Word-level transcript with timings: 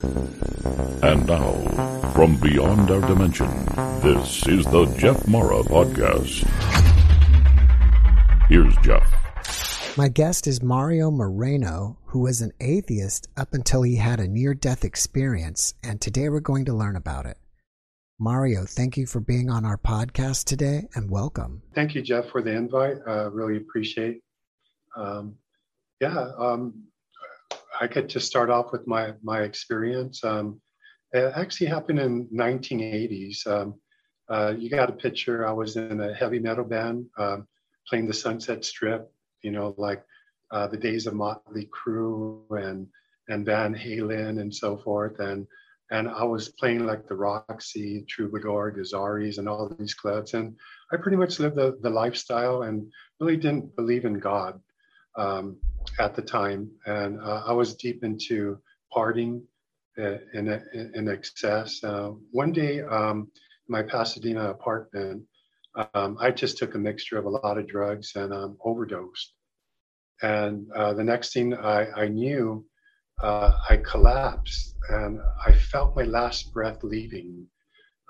And 0.00 1.26
now, 1.26 2.12
from 2.14 2.36
beyond 2.36 2.88
our 2.88 3.00
dimension, 3.00 3.48
this 4.00 4.46
is 4.46 4.64
the 4.66 4.86
Jeff 4.96 5.26
Mara 5.26 5.60
Podcast. 5.64 6.46
Here's 8.48 8.76
Jeff. 8.84 9.96
My 9.98 10.06
guest 10.06 10.46
is 10.46 10.62
Mario 10.62 11.10
Moreno, 11.10 11.98
who 12.06 12.20
was 12.20 12.40
an 12.40 12.52
atheist 12.60 13.26
up 13.36 13.54
until 13.54 13.82
he 13.82 13.96
had 13.96 14.20
a 14.20 14.28
near 14.28 14.54
death 14.54 14.84
experience, 14.84 15.74
and 15.82 16.00
today 16.00 16.28
we're 16.28 16.38
going 16.38 16.66
to 16.66 16.74
learn 16.74 16.94
about 16.94 17.26
it. 17.26 17.38
Mario, 18.20 18.66
thank 18.66 18.96
you 18.96 19.04
for 19.04 19.18
being 19.18 19.50
on 19.50 19.64
our 19.64 19.78
podcast 19.78 20.44
today 20.44 20.86
and 20.94 21.10
welcome. 21.10 21.62
Thank 21.74 21.96
you, 21.96 22.02
Jeff, 22.02 22.28
for 22.28 22.40
the 22.40 22.52
invite. 22.52 22.98
Uh, 23.04 23.32
really 23.32 23.56
appreciate. 23.56 24.20
Um, 24.96 25.38
yeah, 26.00 26.30
um, 26.38 26.84
I 27.80 27.86
could 27.86 28.08
just 28.08 28.26
start 28.26 28.50
off 28.50 28.72
with 28.72 28.86
my 28.86 29.14
my 29.22 29.42
experience. 29.42 30.24
Um, 30.24 30.60
it 31.12 31.32
actually 31.36 31.68
happened 31.68 32.00
in 32.00 32.26
1980s. 32.26 33.46
Um, 33.46 33.74
uh, 34.28 34.54
you 34.58 34.68
got 34.68 34.90
a 34.90 34.92
picture. 34.92 35.46
I 35.46 35.52
was 35.52 35.76
in 35.76 36.00
a 36.00 36.14
heavy 36.14 36.38
metal 36.38 36.64
band 36.64 37.06
uh, 37.16 37.38
playing 37.88 38.06
the 38.06 38.14
Sunset 38.14 38.64
Strip. 38.64 39.10
You 39.42 39.52
know, 39.52 39.74
like 39.78 40.02
uh, 40.50 40.66
the 40.66 40.76
days 40.76 41.06
of 41.06 41.14
Motley 41.14 41.68
Crue 41.72 42.42
and 42.50 42.86
and 43.28 43.46
Van 43.46 43.74
Halen 43.74 44.40
and 44.40 44.54
so 44.54 44.76
forth. 44.76 45.20
And 45.20 45.46
and 45.90 46.08
I 46.08 46.24
was 46.24 46.50
playing 46.50 46.86
like 46.86 47.06
the 47.06 47.14
Roxy, 47.14 48.04
Troubadour, 48.08 48.72
Gazzarri's, 48.72 49.38
and 49.38 49.48
all 49.48 49.74
these 49.78 49.94
clubs. 49.94 50.34
And 50.34 50.56
I 50.92 50.96
pretty 50.96 51.16
much 51.16 51.38
lived 51.38 51.56
the, 51.56 51.78
the 51.80 51.90
lifestyle 51.90 52.62
and 52.62 52.92
really 53.20 53.36
didn't 53.36 53.74
believe 53.74 54.04
in 54.04 54.18
God 54.18 54.60
um, 55.16 55.56
at 55.98 56.14
the 56.14 56.22
time. 56.22 56.70
And 56.86 57.20
uh, 57.20 57.42
I 57.46 57.52
was 57.52 57.74
deep 57.76 58.04
into 58.04 58.58
partying 58.94 59.42
uh, 59.98 60.18
in, 60.34 60.48
in 60.94 61.08
excess. 61.08 61.82
Uh, 61.82 62.10
one 62.30 62.52
day, 62.52 62.82
um, 62.82 63.30
my 63.68 63.82
Pasadena 63.82 64.50
apartment, 64.50 65.24
um, 65.94 66.16
I 66.20 66.30
just 66.30 66.58
took 66.58 66.74
a 66.74 66.78
mixture 66.78 67.18
of 67.18 67.26
a 67.26 67.30
lot 67.30 67.58
of 67.58 67.68
drugs 67.68 68.12
and 68.14 68.32
um, 68.32 68.56
overdosed. 68.64 69.34
And 70.22 70.66
uh, 70.74 70.94
the 70.94 71.04
next 71.04 71.32
thing 71.32 71.54
I, 71.54 71.90
I 71.92 72.08
knew, 72.08 72.64
uh, 73.22 73.52
I 73.68 73.76
collapsed 73.78 74.74
and 74.88 75.20
I 75.44 75.52
felt 75.52 75.96
my 75.96 76.04
last 76.04 76.52
breath 76.52 76.82
leaving. 76.82 77.46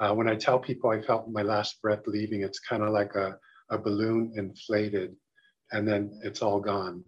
Uh, 0.01 0.15
when 0.15 0.29
I 0.29 0.37
tell 0.37 0.59
people 0.59 0.91
I 0.91 1.03
felt 1.03 1.29
my 1.29 1.43
last 1.43 1.81
breath 1.83 2.07
leaving, 2.07 2.43
it's 2.43 2.61
kind 2.61 2.83
of 2.83 2.91
like 2.91 3.15
a, 3.15 3.37
a 3.71 3.79
balloon 3.79 4.33
inflated 4.37 5.17
and 5.73 5.87
then 5.87 6.21
it's 6.23 6.43
all 6.43 6.61
gone. 6.61 7.05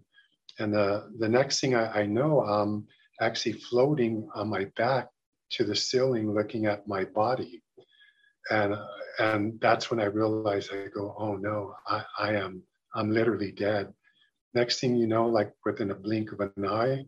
And 0.59 0.73
the, 0.73 1.09
the 1.19 1.29
next 1.29 1.59
thing 1.59 1.75
I, 1.75 2.01
I 2.01 2.05
know, 2.05 2.41
I'm 2.41 2.87
actually 3.19 3.53
floating 3.53 4.27
on 4.35 4.49
my 4.49 4.65
back 4.77 5.07
to 5.51 5.63
the 5.63 5.75
ceiling 5.75 6.33
looking 6.33 6.65
at 6.65 6.87
my 6.87 7.05
body. 7.05 7.61
And, 8.49 8.75
and 9.19 9.59
that's 9.61 9.89
when 9.89 9.99
I 9.99 10.05
realized 10.05 10.71
I 10.73 10.87
go, 10.93 11.15
oh 11.17 11.35
no, 11.35 11.75
I, 11.87 12.03
I 12.19 12.33
am, 12.35 12.63
I'm 12.95 13.11
literally 13.11 13.51
dead. 13.51 13.93
Next 14.53 14.79
thing 14.79 14.95
you 14.95 15.07
know, 15.07 15.27
like 15.27 15.53
within 15.65 15.91
a 15.91 15.95
blink 15.95 16.31
of 16.31 16.39
an 16.41 16.65
eye, 16.67 17.05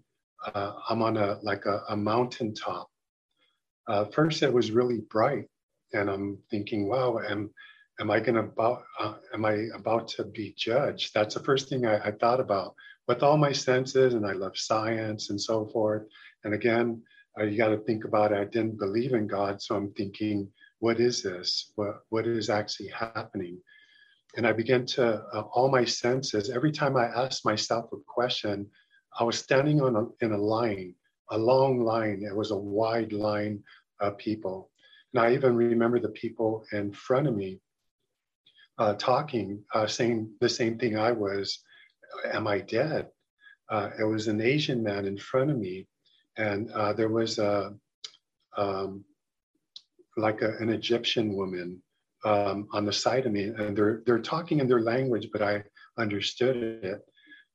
uh, 0.53 0.73
I'm 0.89 1.01
on 1.01 1.17
a 1.17 1.39
like 1.41 1.65
a, 1.65 1.81
a 1.89 1.95
mountaintop. 1.95 2.89
Uh, 3.87 4.05
first, 4.05 4.43
it 4.43 4.53
was 4.53 4.71
really 4.71 5.01
bright, 5.09 5.45
and 5.93 6.09
I'm 6.09 6.37
thinking, 6.49 6.87
wow, 6.87 7.19
am 7.19 7.49
am 7.99 8.09
I 8.09 8.19
going 8.19 8.35
to 8.35 8.41
about 8.41 8.83
uh, 8.99 9.15
am 9.33 9.45
I 9.45 9.67
about 9.75 10.07
to 10.09 10.23
be 10.25 10.53
judged? 10.57 11.13
That's 11.13 11.35
the 11.35 11.43
first 11.43 11.69
thing 11.69 11.85
I, 11.85 11.99
I, 12.07 12.11
thought 12.11 12.39
about. 12.39 12.75
With 13.07 13.21
all 13.21 13.37
my 13.37 13.51
senses, 13.51 14.13
and 14.13 14.25
I 14.25 14.31
love 14.31 14.57
science 14.57 15.29
and 15.29 15.39
so 15.39 15.67
forth. 15.67 16.03
And 16.43 16.53
again, 16.53 17.01
uh, 17.39 17.43
you 17.43 17.57
got 17.57 17.69
to 17.69 17.77
think 17.77 18.05
about 18.05 18.31
it. 18.31 18.37
I 18.37 18.45
didn't 18.45 18.79
believe 18.79 19.13
in 19.13 19.27
God, 19.27 19.61
so 19.61 19.75
I'm 19.75 19.91
thinking, 19.93 20.49
what 20.79 20.99
is 20.99 21.21
this? 21.21 21.71
What 21.75 22.01
what 22.09 22.27
is 22.27 22.49
actually 22.49 22.89
happening? 22.89 23.59
And 24.35 24.47
I 24.47 24.53
began 24.53 24.85
to 24.87 25.23
uh, 25.33 25.43
all 25.53 25.69
my 25.69 25.85
senses. 25.85 26.49
Every 26.49 26.71
time 26.71 26.97
I 26.97 27.05
asked 27.05 27.45
myself 27.45 27.89
a 27.93 27.97
question, 28.07 28.67
I 29.19 29.23
was 29.23 29.37
standing 29.37 29.81
on 29.81 29.95
a, 29.95 30.25
in 30.25 30.31
a 30.31 30.37
line, 30.37 30.95
a 31.29 31.37
long 31.37 31.83
line. 31.83 32.23
It 32.27 32.35
was 32.35 32.49
a 32.49 32.57
wide 32.57 33.13
line 33.13 33.63
of 33.99 34.17
people. 34.17 34.71
And 35.13 35.23
I 35.23 35.33
even 35.33 35.55
remember 35.55 35.99
the 35.99 36.09
people 36.09 36.65
in 36.71 36.91
front 36.91 37.27
of 37.27 37.35
me 37.35 37.59
uh, 38.77 38.93
talking, 38.95 39.63
uh, 39.73 39.87
saying 39.87 40.31
the 40.39 40.49
same 40.49 40.77
thing 40.77 40.97
I 40.97 41.11
was 41.11 41.59
Am 42.31 42.47
I 42.47 42.59
dead? 42.59 43.07
Uh, 43.69 43.89
it 43.99 44.03
was 44.03 44.27
an 44.27 44.41
Asian 44.41 44.83
man 44.83 45.05
in 45.05 45.17
front 45.17 45.49
of 45.49 45.57
me, 45.57 45.87
and 46.37 46.71
uh, 46.71 46.93
there 46.93 47.09
was 47.09 47.39
a, 47.39 47.73
um, 48.57 49.03
like 50.17 50.41
a, 50.41 50.57
an 50.57 50.69
Egyptian 50.69 51.33
woman 51.33 51.81
um, 52.23 52.67
on 52.71 52.85
the 52.85 52.93
side 52.93 53.25
of 53.25 53.31
me, 53.31 53.45
and 53.45 53.75
they're, 53.75 54.03
they're 54.05 54.19
talking 54.19 54.59
in 54.59 54.67
their 54.67 54.81
language, 54.81 55.29
but 55.31 55.41
I 55.41 55.63
understood 55.97 56.57
it. 56.57 57.01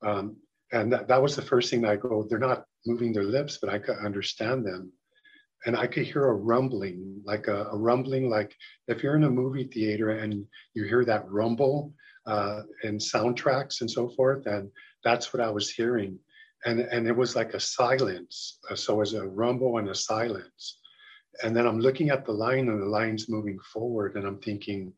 Um, 0.02 0.36
and 0.72 0.92
that, 0.92 1.08
that 1.08 1.22
was 1.22 1.36
the 1.36 1.42
first 1.42 1.70
thing 1.70 1.84
I 1.84 1.96
go, 1.96 2.26
they're 2.28 2.38
not 2.38 2.64
moving 2.86 3.12
their 3.12 3.24
lips, 3.24 3.58
but 3.60 3.70
I 3.70 3.78
could 3.78 3.96
understand 3.98 4.66
them. 4.66 4.92
And 5.66 5.76
I 5.76 5.86
could 5.86 6.04
hear 6.06 6.26
a 6.26 6.34
rumbling, 6.34 7.22
like 7.24 7.48
a, 7.48 7.64
a 7.66 7.76
rumbling, 7.76 8.30
like 8.30 8.54
if 8.88 9.02
you're 9.02 9.16
in 9.16 9.24
a 9.24 9.30
movie 9.30 9.64
theater 9.72 10.10
and 10.10 10.46
you 10.74 10.84
hear 10.84 11.04
that 11.04 11.28
rumble 11.30 11.94
uh, 12.26 12.62
and 12.84 13.00
soundtracks 13.00 13.80
and 13.80 13.90
so 13.90 14.08
forth, 14.10 14.46
and 14.46 14.70
that's 15.04 15.32
what 15.32 15.42
I 15.42 15.50
was 15.50 15.70
hearing. 15.70 16.18
And, 16.64 16.80
and 16.80 17.06
it 17.08 17.16
was 17.16 17.36
like 17.36 17.54
a 17.54 17.60
silence. 17.60 18.58
Uh, 18.70 18.76
so 18.76 18.94
it 18.94 18.98
was 18.98 19.14
a 19.14 19.26
rumble 19.26 19.78
and 19.78 19.88
a 19.88 19.94
silence. 19.94 20.78
And 21.42 21.56
then 21.56 21.66
I'm 21.66 21.80
looking 21.80 22.10
at 22.10 22.24
the 22.26 22.32
line 22.32 22.68
and 22.68 22.82
the 22.82 22.86
line's 22.86 23.28
moving 23.28 23.58
forward 23.72 24.16
and 24.16 24.26
I'm 24.26 24.40
thinking, 24.40 24.92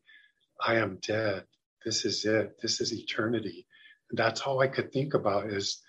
I 0.65 0.75
am 0.75 0.97
dead. 1.01 1.45
This 1.85 2.05
is 2.05 2.25
it. 2.25 2.57
This 2.61 2.81
is 2.81 2.93
eternity 2.93 3.67
And 4.09 4.17
that's 4.19 4.41
all 4.41 4.59
I 4.61 4.67
could 4.67 4.91
think 4.91 5.13
about 5.13 5.47
is 5.47 5.81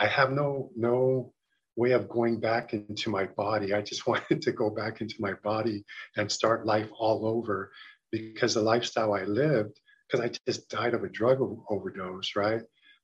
I 0.00 0.06
have 0.06 0.32
no 0.32 0.70
no 0.76 1.33
way 1.76 1.92
of 1.92 2.08
going 2.08 2.40
back 2.40 2.72
into 2.72 3.10
my 3.10 3.24
body. 3.24 3.74
I 3.74 3.82
just 3.82 4.06
wanted 4.06 4.42
to 4.42 4.52
go 4.52 4.70
back 4.70 5.00
into 5.00 5.16
my 5.18 5.34
body 5.42 5.84
and 6.16 6.30
start 6.30 6.66
life 6.66 6.88
all 6.98 7.26
over 7.26 7.72
because 8.10 8.54
the 8.54 8.62
lifestyle 8.62 9.14
I 9.14 9.24
lived, 9.24 9.80
because 10.06 10.24
I 10.24 10.30
just 10.46 10.68
died 10.68 10.94
of 10.94 11.04
a 11.04 11.08
drug 11.08 11.38
overdose, 11.68 12.36
right? 12.36 12.62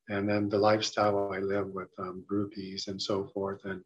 And 0.08 0.28
then 0.28 0.48
the 0.48 0.58
lifestyle 0.58 1.32
I 1.32 1.38
lived 1.38 1.74
with 1.74 1.88
um, 1.98 2.24
groupies 2.30 2.88
and 2.88 3.00
so 3.00 3.28
forth. 3.32 3.60
And 3.64 3.82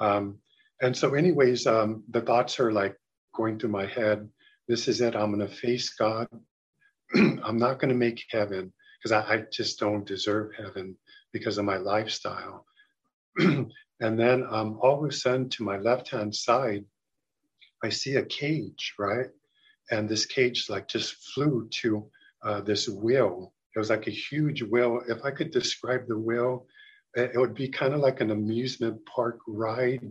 um, 0.00 0.38
and 0.80 0.96
so, 0.96 1.14
anyways, 1.14 1.66
um, 1.66 2.04
the 2.10 2.20
thoughts 2.20 2.60
are 2.60 2.72
like 2.72 2.96
going 3.34 3.58
through 3.58 3.70
my 3.70 3.86
head. 3.86 4.28
This 4.68 4.86
is 4.88 5.00
it. 5.00 5.16
I'm 5.16 5.34
going 5.34 5.46
to 5.46 5.52
face 5.52 5.90
God. 5.90 6.28
I'm 7.16 7.58
not 7.58 7.80
going 7.80 7.88
to 7.88 7.96
make 7.96 8.22
heaven 8.30 8.72
because 8.98 9.12
I, 9.12 9.34
I, 9.34 9.44
just 9.50 9.78
don't 9.78 10.06
deserve 10.06 10.50
heaven 10.56 10.96
because 11.32 11.58
of 11.58 11.64
my 11.64 11.78
lifestyle. 11.78 12.66
and 14.00 14.18
then 14.18 14.44
um, 14.48 14.78
all 14.80 15.02
of 15.02 15.08
a 15.08 15.12
sudden, 15.12 15.48
to 15.50 15.64
my 15.64 15.78
left 15.78 16.10
hand 16.10 16.34
side, 16.34 16.84
I 17.82 17.88
see 17.88 18.16
a 18.16 18.24
cage, 18.24 18.94
right? 18.98 19.26
And 19.90 20.08
this 20.08 20.26
cage 20.26 20.68
like 20.68 20.88
just 20.88 21.14
flew 21.34 21.68
to 21.82 22.10
uh, 22.42 22.60
this 22.60 22.88
wheel. 22.88 23.52
It 23.74 23.78
was 23.78 23.90
like 23.90 24.06
a 24.06 24.12
huge 24.12 24.62
wheel. 24.62 25.00
If 25.08 25.24
I 25.24 25.30
could 25.30 25.50
describe 25.50 26.06
the 26.06 26.18
wheel, 26.18 26.66
it, 27.14 27.32
it 27.34 27.38
would 27.38 27.54
be 27.54 27.68
kind 27.68 27.94
of 27.94 28.00
like 28.00 28.20
an 28.20 28.30
amusement 28.30 29.04
park 29.06 29.40
ride 29.46 30.10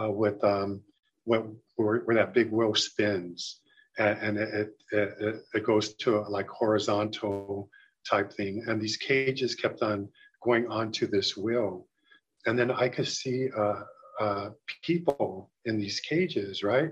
uh, 0.00 0.10
with 0.10 0.42
um, 0.44 0.82
what, 1.24 1.46
where, 1.76 2.00
where, 2.00 2.16
that 2.16 2.34
big 2.34 2.50
wheel 2.50 2.74
spins. 2.74 3.60
And, 3.98 4.18
and 4.18 4.38
it, 4.38 4.70
it, 4.92 5.36
it, 5.54 5.64
goes 5.64 5.94
to 5.94 6.18
a, 6.18 6.28
like 6.28 6.48
horizontal 6.48 7.70
type 8.08 8.32
thing. 8.32 8.64
And 8.66 8.80
these 8.80 8.96
cages 8.96 9.54
kept 9.54 9.82
on 9.82 10.08
going 10.42 10.66
onto 10.68 11.06
this 11.06 11.36
wheel. 11.36 11.86
And 12.46 12.58
then 12.58 12.70
I 12.70 12.88
could 12.88 13.08
see 13.08 13.48
uh, 13.56 13.82
uh, 14.20 14.50
people 14.82 15.50
in 15.64 15.78
these 15.78 16.00
cages, 16.00 16.62
right? 16.62 16.90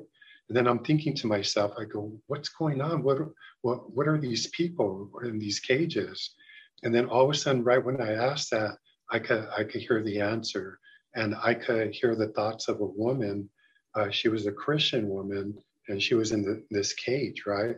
And 0.48 0.56
then 0.56 0.66
I'm 0.66 0.84
thinking 0.84 1.14
to 1.16 1.26
myself, 1.26 1.72
I 1.78 1.84
go, 1.84 2.12
what's 2.26 2.50
going 2.50 2.80
on? 2.80 3.02
What, 3.02 3.18
what, 3.62 3.90
what 3.94 4.08
are 4.08 4.18
these 4.18 4.48
people 4.48 5.10
in 5.22 5.38
these 5.38 5.60
cages? 5.60 6.34
And 6.82 6.94
then 6.94 7.06
all 7.06 7.24
of 7.24 7.30
a 7.30 7.34
sudden, 7.34 7.64
right 7.64 7.82
when 7.82 8.00
I 8.00 8.12
asked 8.12 8.50
that, 8.50 8.76
I 9.10 9.18
could, 9.20 9.48
I 9.56 9.64
could 9.64 9.80
hear 9.80 10.02
the 10.02 10.20
answer. 10.20 10.78
And 11.14 11.34
I 11.42 11.54
could 11.54 11.94
hear 11.94 12.14
the 12.14 12.28
thoughts 12.28 12.68
of 12.68 12.80
a 12.80 12.86
woman. 12.86 13.48
Uh, 13.94 14.10
she 14.10 14.28
was 14.28 14.46
a 14.46 14.52
Christian 14.52 15.08
woman, 15.08 15.56
and 15.88 16.02
she 16.02 16.14
was 16.14 16.32
in 16.32 16.42
the, 16.42 16.64
this 16.70 16.92
cage, 16.92 17.44
right? 17.46 17.76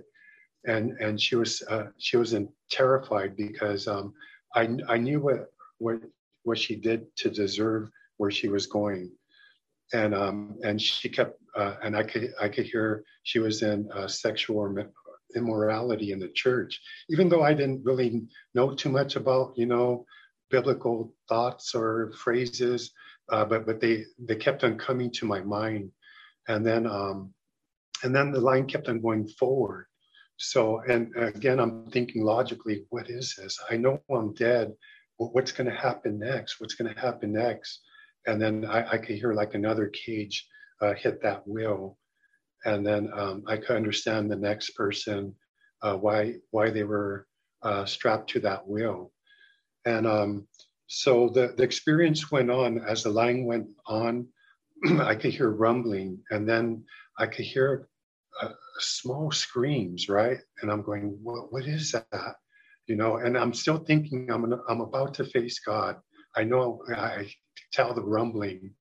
And 0.67 0.93
and 1.01 1.21
she 1.21 1.37
was 1.37 1.63
uh, 1.69 1.89
she 1.99 2.17
was 2.17 2.33
in, 2.33 2.49
terrified 2.71 3.37
because 3.37 3.87
um, 3.87 4.15
I 4.55 4.69
I 4.89 4.97
knew 4.97 5.21
what 5.21 5.51
what 5.79 6.01
what 6.47 6.59
she 6.59 6.77
did 6.77 7.05
to 7.17 7.29
deserve 7.29 7.91
where 8.19 8.31
she 8.31 8.49
was 8.49 8.67
going, 8.67 9.11
and 9.93 10.15
um, 10.15 10.57
and 10.63 10.81
she 10.81 11.09
kept 11.09 11.41
uh, 11.57 11.75
and 11.83 11.97
I 11.97 12.03
could 12.03 12.33
I 12.41 12.49
could 12.49 12.67
hear 12.67 13.05
she 13.25 13.39
was 13.39 13.63
in 13.63 13.91
uh, 13.93 14.07
sexual 14.07 14.75
immorality 15.35 16.13
in 16.13 16.21
the 16.21 16.29
church, 16.29 16.81
even 17.11 17.29
though 17.29 17.43
I 17.43 17.53
didn't 17.53 17.85
really 17.85 18.23
know 18.55 18.75
too 18.75 18.91
much 18.91 19.17
about 19.17 19.55
you 19.57 19.67
know 19.67 20.07
biblical 20.51 21.13
thoughts 21.29 21.75
or 21.75 22.13
phrases, 22.13 22.93
uh, 23.31 23.45
but 23.45 23.67
but 23.67 23.81
they 23.81 24.05
they 24.19 24.37
kept 24.37 24.65
on 24.65 24.79
coming 24.79 25.11
to 25.13 25.27
my 25.27 25.41
mind, 25.41 25.91
and 26.49 26.65
then 26.65 26.87
um, 26.87 27.35
and 28.03 28.15
then 28.15 28.31
the 28.31 28.41
line 28.41 28.67
kept 28.67 28.89
on 28.89 29.01
going 29.01 29.27
forward. 29.29 29.87
So, 30.39 30.83
and 30.87 31.17
again, 31.17 31.59
I'm 31.59 31.91
thinking 31.91 32.23
logically, 32.23 32.85
what 32.91 33.09
is 33.09 33.35
this? 33.37 33.59
I 33.71 33.77
know 33.79 34.03
I'm 34.11 34.35
dead. 34.35 34.73
What's 35.19 35.53
going 35.53 35.71
to 35.71 35.77
happen 35.77 36.19
next? 36.19 36.61
What's 36.61 36.75
going 36.75 36.93
to 36.93 37.01
happen 37.01 37.33
next? 37.33 37.81
And 38.27 38.41
then 38.41 38.65
I, 38.65 38.93
I 38.93 38.99
could 38.99 39.17
hear 39.17 39.33
like 39.33 39.55
another 39.55 39.89
cage 39.89 40.47
uh, 40.81 40.95
hit 40.95 41.23
that 41.23 41.47
wheel, 41.47 41.97
and 42.65 42.87
then 42.87 43.11
um, 43.15 43.45
I 43.47 43.57
could 43.57 43.77
understand 43.77 44.31
the 44.31 44.37
next 44.37 44.71
person 44.71 45.35
uh, 45.83 45.95
why 45.95 46.35
why 46.51 46.71
they 46.71 46.85
were 46.85 47.27
uh, 47.63 47.85
strapped 47.85 48.31
to 48.31 48.41
that 48.41 48.67
wheel, 48.67 49.13
and 49.87 50.07
um, 50.07 50.47
so 50.87 51.31
the 51.31 51.55
the 51.57 51.63
experience 51.63 52.31
went 52.31 52.51
on 52.51 52.81
as 52.87 53.05
the 53.05 53.11
line 53.11 53.45
went 53.45 53.69
on. 53.87 54.27
I 55.01 55.15
could 55.15 55.33
hear 55.33 55.51
rumbling, 55.51 56.19
and 56.31 56.49
then 56.49 56.85
I 57.19 57.27
could 57.27 57.47
hear 57.47 57.89
uh, 58.43 58.51
small 58.79 59.31
screams, 59.31 60.09
right? 60.09 60.39
And 60.61 60.71
I'm 60.71 60.83
going, 60.83 61.19
what, 61.23 61.53
what 61.53 61.65
is 61.67 61.93
that? 61.93 62.37
You 62.87 62.97
know, 62.97 63.17
and 63.17 63.37
I'm 63.37 63.53
still 63.53 63.79
thinking 63.79 64.31
I'm, 64.31 64.53
I'm 64.69 64.81
about 64.81 65.15
to 65.15 65.25
face 65.25 65.59
God. 65.59 65.97
I 66.37 66.45
know 66.45 66.83
I 66.95 67.31
tell 67.73 67.95
the 67.95 68.03
rumbling. 68.03 68.75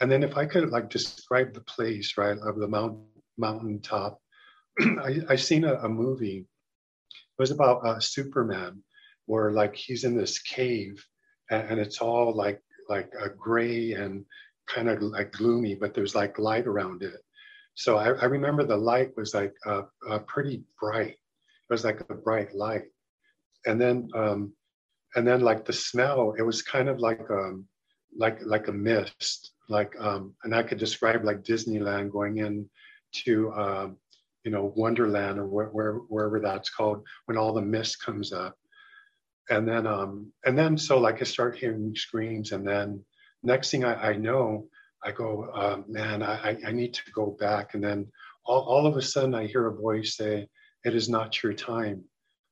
And 0.00 0.10
then 0.10 0.22
if 0.22 0.36
I 0.36 0.46
could 0.46 0.70
like 0.70 0.90
describe 0.90 1.54
the 1.54 1.62
place, 1.62 2.14
right, 2.16 2.38
of 2.38 2.56
the 2.56 2.68
mount, 2.68 2.98
mountaintop, 3.36 4.20
I, 4.80 5.20
I 5.28 5.36
seen 5.36 5.64
a, 5.64 5.74
a, 5.74 5.88
movie. 5.88 6.46
It 7.10 7.38
was 7.38 7.50
about 7.50 7.84
uh, 7.84 7.98
Superman, 7.98 8.82
where 9.26 9.50
like 9.50 9.74
he's 9.74 10.04
in 10.04 10.16
this 10.16 10.38
cave, 10.38 11.04
and, 11.50 11.70
and 11.70 11.80
it's 11.80 11.98
all 11.98 12.34
like 12.34 12.62
like 12.88 13.12
a 13.20 13.28
gray 13.28 13.92
and 13.92 14.24
kind 14.68 14.88
of 14.88 15.02
like 15.02 15.32
gloomy, 15.32 15.74
but 15.74 15.94
there's 15.94 16.14
like 16.14 16.38
light 16.38 16.66
around 16.66 17.02
it. 17.02 17.20
So 17.74 17.96
I, 17.96 18.10
I 18.10 18.24
remember 18.24 18.64
the 18.64 18.76
light 18.76 19.16
was 19.16 19.34
like 19.34 19.54
uh, 19.66 19.82
uh, 20.08 20.20
pretty 20.20 20.62
bright. 20.80 21.12
It 21.14 21.70
was 21.70 21.84
like 21.84 22.00
a 22.08 22.14
bright 22.14 22.54
light, 22.54 22.84
and 23.68 23.80
then 23.80 24.08
um, 24.14 24.52
and 25.14 25.26
then 25.26 25.40
like 25.40 25.64
the 25.64 25.72
smell, 25.72 26.34
it 26.38 26.42
was 26.42 26.62
kind 26.62 26.88
of 26.88 26.98
like 26.98 27.30
um, 27.30 27.66
like 28.16 28.40
like 28.44 28.68
a 28.68 28.72
mist, 28.72 29.52
like 29.68 29.94
um, 30.00 30.34
and 30.42 30.54
I 30.54 30.62
could 30.62 30.78
describe 30.78 31.24
like 31.24 31.44
Disneyland 31.44 32.10
going 32.10 32.38
in 32.38 32.68
to 33.24 33.50
uh, 33.50 33.88
you 34.44 34.50
know 34.50 34.72
Wonderland 34.74 35.38
or 35.38 35.46
where, 35.46 35.92
wherever 36.08 36.40
that's 36.40 36.70
called 36.70 37.04
when 37.26 37.36
all 37.36 37.52
the 37.52 37.62
mist 37.62 38.02
comes 38.04 38.32
up, 38.32 38.56
and 39.50 39.68
then 39.68 39.86
um, 39.86 40.32
and 40.44 40.58
then 40.58 40.78
so 40.78 40.98
like 40.98 41.20
I 41.20 41.24
start 41.24 41.58
hearing 41.58 41.94
screams, 41.94 42.52
and 42.52 42.66
then 42.66 43.04
next 43.42 43.70
thing 43.70 43.84
I, 43.84 44.10
I 44.10 44.16
know 44.16 44.68
I 45.04 45.12
go, 45.12 45.44
uh, 45.54 45.78
man, 45.86 46.22
I, 46.22 46.56
I 46.66 46.72
need 46.72 46.94
to 46.94 47.02
go 47.12 47.36
back. 47.38 47.74
And 47.74 47.82
then 47.82 48.08
all, 48.44 48.62
all 48.62 48.86
of 48.86 48.96
a 48.96 49.02
sudden, 49.02 49.34
I 49.34 49.46
hear 49.46 49.66
a 49.68 49.74
voice 49.74 50.16
say, 50.16 50.48
It 50.84 50.94
is 50.94 51.08
not 51.08 51.42
your 51.42 51.52
time. 51.52 52.04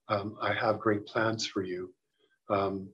Um, 0.09 0.37
I 0.41 0.53
have 0.55 0.79
great 0.79 1.07
plans 1.07 1.47
for 1.47 1.63
you. 1.63 1.93
Um, 2.51 2.89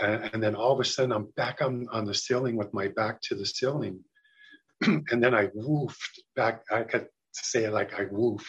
and, 0.00 0.30
and, 0.32 0.42
then 0.42 0.54
all 0.54 0.72
of 0.72 0.80
a 0.80 0.84
sudden, 0.84 1.12
I'm 1.12 1.28
back 1.36 1.62
on, 1.62 1.86
on 1.90 2.04
the 2.04 2.14
ceiling 2.14 2.56
with 2.56 2.72
my 2.74 2.88
back 2.88 3.20
to 3.22 3.34
the 3.34 3.46
ceiling. 3.46 4.00
and 4.86 5.22
then 5.22 5.34
I 5.34 5.46
woofed 5.48 6.18
back. 6.36 6.62
I 6.70 6.82
could 6.82 7.06
say 7.32 7.68
like 7.68 7.98
I 7.98 8.04
woofed 8.04 8.44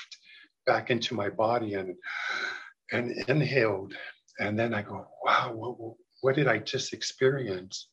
back 0.66 0.92
into 0.92 1.16
my 1.16 1.30
body 1.30 1.76
and 1.76 1.96
and 2.92 3.12
inhaled. 3.28 3.94
And 4.40 4.58
then 4.58 4.74
I 4.74 4.82
go, 4.82 5.06
wow, 5.24 5.52
what, 5.54 5.96
what 6.22 6.36
did 6.36 6.48
I 6.48 6.60
just 6.60 6.94
experience? 6.94 7.90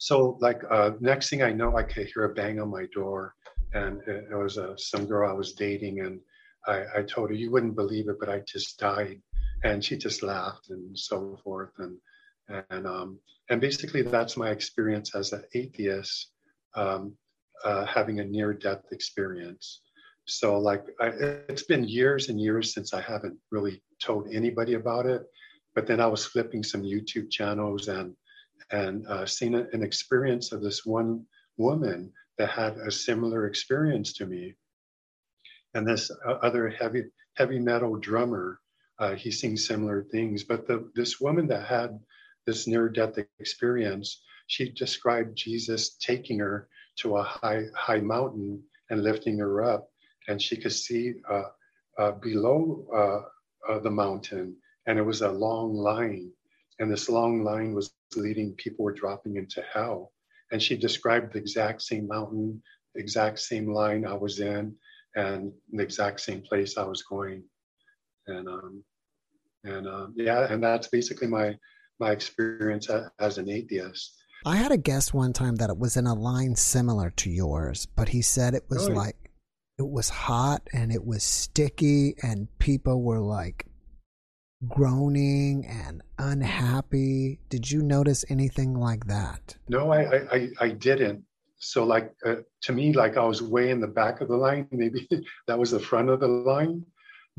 so 0.00 0.38
like 0.40 0.62
uh, 0.70 0.92
next 1.00 1.28
thing 1.28 1.42
I 1.42 1.52
know, 1.52 1.76
I 1.76 1.82
could 1.82 2.06
hear 2.06 2.24
a 2.24 2.34
bang 2.34 2.58
on 2.58 2.70
my 2.70 2.86
door, 2.94 3.34
and 3.74 4.00
it, 4.06 4.34
was 4.34 4.56
uh, 4.56 4.74
some 4.76 5.06
girl 5.06 5.30
I 5.30 5.34
was 5.34 5.52
dating, 5.52 6.00
and 6.00 6.18
I, 6.66 6.84
I 6.96 7.02
told 7.02 7.30
her 7.30 7.34
you 7.36 7.50
wouldn't 7.50 7.76
believe 7.76 8.08
it, 8.08 8.18
but 8.20 8.28
I 8.28 8.42
just 8.46 8.78
died, 8.78 9.20
and 9.64 9.84
she 9.84 9.96
just 9.96 10.22
laughed 10.22 10.70
and 10.70 10.98
so 10.98 11.38
forth, 11.42 11.72
and 11.78 11.96
and 12.70 12.86
um, 12.86 13.18
and 13.48 13.60
basically 13.60 14.02
that's 14.02 14.36
my 14.36 14.50
experience 14.50 15.14
as 15.14 15.32
an 15.32 15.44
atheist, 15.54 16.32
um, 16.74 17.14
uh, 17.64 17.84
having 17.84 18.20
a 18.20 18.24
near-death 18.24 18.84
experience. 18.92 19.82
So 20.26 20.58
like 20.58 20.84
I, 21.00 21.06
it's 21.48 21.64
been 21.64 21.84
years 21.84 22.28
and 22.28 22.40
years 22.40 22.74
since 22.74 22.94
I 22.94 23.00
haven't 23.00 23.38
really 23.50 23.82
told 24.00 24.28
anybody 24.32 24.74
about 24.74 25.06
it, 25.06 25.22
but 25.74 25.86
then 25.86 26.00
I 26.00 26.06
was 26.06 26.24
flipping 26.24 26.62
some 26.62 26.82
YouTube 26.82 27.30
channels 27.30 27.88
and 27.88 28.14
and 28.70 29.06
uh, 29.08 29.26
seen 29.26 29.54
an 29.54 29.82
experience 29.82 30.52
of 30.52 30.62
this 30.62 30.86
one 30.86 31.24
woman 31.56 32.12
that 32.38 32.50
had 32.50 32.76
a 32.78 32.90
similar 32.90 33.46
experience 33.46 34.12
to 34.14 34.26
me. 34.26 34.54
And 35.74 35.86
this 35.86 36.10
uh, 36.26 36.32
other 36.42 36.68
heavy 36.68 37.04
heavy 37.36 37.58
metal 37.58 37.96
drummer, 37.96 38.60
uh, 38.98 39.14
he 39.14 39.30
sings 39.30 39.66
similar 39.66 40.04
things. 40.04 40.44
But 40.44 40.66
the, 40.66 40.90
this 40.94 41.20
woman 41.20 41.48
that 41.48 41.66
had 41.66 41.98
this 42.46 42.66
near 42.66 42.88
death 42.88 43.18
experience, 43.38 44.22
she 44.46 44.70
described 44.70 45.36
Jesus 45.36 45.96
taking 45.96 46.40
her 46.40 46.68
to 46.98 47.16
a 47.16 47.22
high 47.22 47.64
high 47.76 48.00
mountain 48.00 48.62
and 48.90 49.02
lifting 49.04 49.38
her 49.38 49.62
up, 49.64 49.88
and 50.28 50.42
she 50.42 50.56
could 50.56 50.72
see 50.72 51.14
uh, 51.30 51.44
uh, 51.98 52.12
below 52.12 52.86
uh, 53.68 53.78
the 53.80 53.90
mountain, 53.90 54.56
and 54.86 54.98
it 54.98 55.02
was 55.02 55.22
a 55.22 55.30
long 55.30 55.74
line 55.74 56.30
and 56.80 56.92
this 56.92 57.10
long 57.10 57.44
line 57.44 57.74
was 57.74 57.94
leading 58.16 58.54
people 58.54 58.84
were 58.86 58.94
dropping 58.94 59.36
into 59.38 59.62
hell 59.74 60.12
and 60.52 60.62
she 60.62 60.76
described 60.76 61.34
the 61.34 61.40
exact 61.40 61.82
same 61.82 62.08
mountain 62.08 62.62
the 62.94 63.02
exact 63.02 63.40
same 63.40 63.72
line 63.72 64.06
i 64.06 64.14
was 64.14 64.40
in 64.40 64.76
and 65.16 65.52
the 65.72 65.82
exact 65.82 66.20
same 66.20 66.42
place 66.42 66.76
i 66.76 66.84
was 66.84 67.02
going 67.02 67.42
and 68.26 68.48
um 68.48 68.84
and 69.64 69.86
um, 69.86 70.14
yeah 70.16 70.52
and 70.52 70.62
that's 70.62 70.88
basically 70.88 71.26
my 71.26 71.54
my 71.98 72.10
experience 72.12 72.88
as 73.18 73.38
an 73.38 73.48
atheist 73.48 74.16
i 74.46 74.56
had 74.56 74.72
a 74.72 74.78
guest 74.78 75.12
one 75.12 75.32
time 75.32 75.56
that 75.56 75.70
it 75.70 75.78
was 75.78 75.96
in 75.96 76.06
a 76.06 76.14
line 76.14 76.54
similar 76.54 77.10
to 77.10 77.30
yours 77.30 77.86
but 77.96 78.08
he 78.10 78.22
said 78.22 78.54
it 78.54 78.64
was 78.68 78.88
like 78.88 79.16
it 79.78 79.88
was 79.88 80.10
hot 80.10 80.62
and 80.72 80.92
it 80.92 81.04
was 81.04 81.22
sticky 81.22 82.14
and 82.22 82.48
people 82.58 83.02
were 83.02 83.20
like 83.20 83.66
groaning 84.68 85.66
and 85.66 86.02
unhappy. 86.18 87.38
Did 87.48 87.70
you 87.70 87.82
notice 87.82 88.24
anything 88.28 88.74
like 88.74 89.06
that? 89.06 89.56
No, 89.68 89.92
I 89.92 90.26
I, 90.32 90.48
I 90.60 90.68
didn't. 90.70 91.24
So 91.60 91.84
like 91.84 92.12
uh, 92.26 92.36
to 92.62 92.72
me, 92.72 92.92
like 92.92 93.16
I 93.16 93.24
was 93.24 93.42
way 93.42 93.70
in 93.70 93.80
the 93.80 93.86
back 93.86 94.20
of 94.20 94.28
the 94.28 94.36
line. 94.36 94.66
Maybe 94.72 95.08
that 95.46 95.58
was 95.58 95.70
the 95.70 95.80
front 95.80 96.10
of 96.10 96.20
the 96.20 96.28
line, 96.28 96.84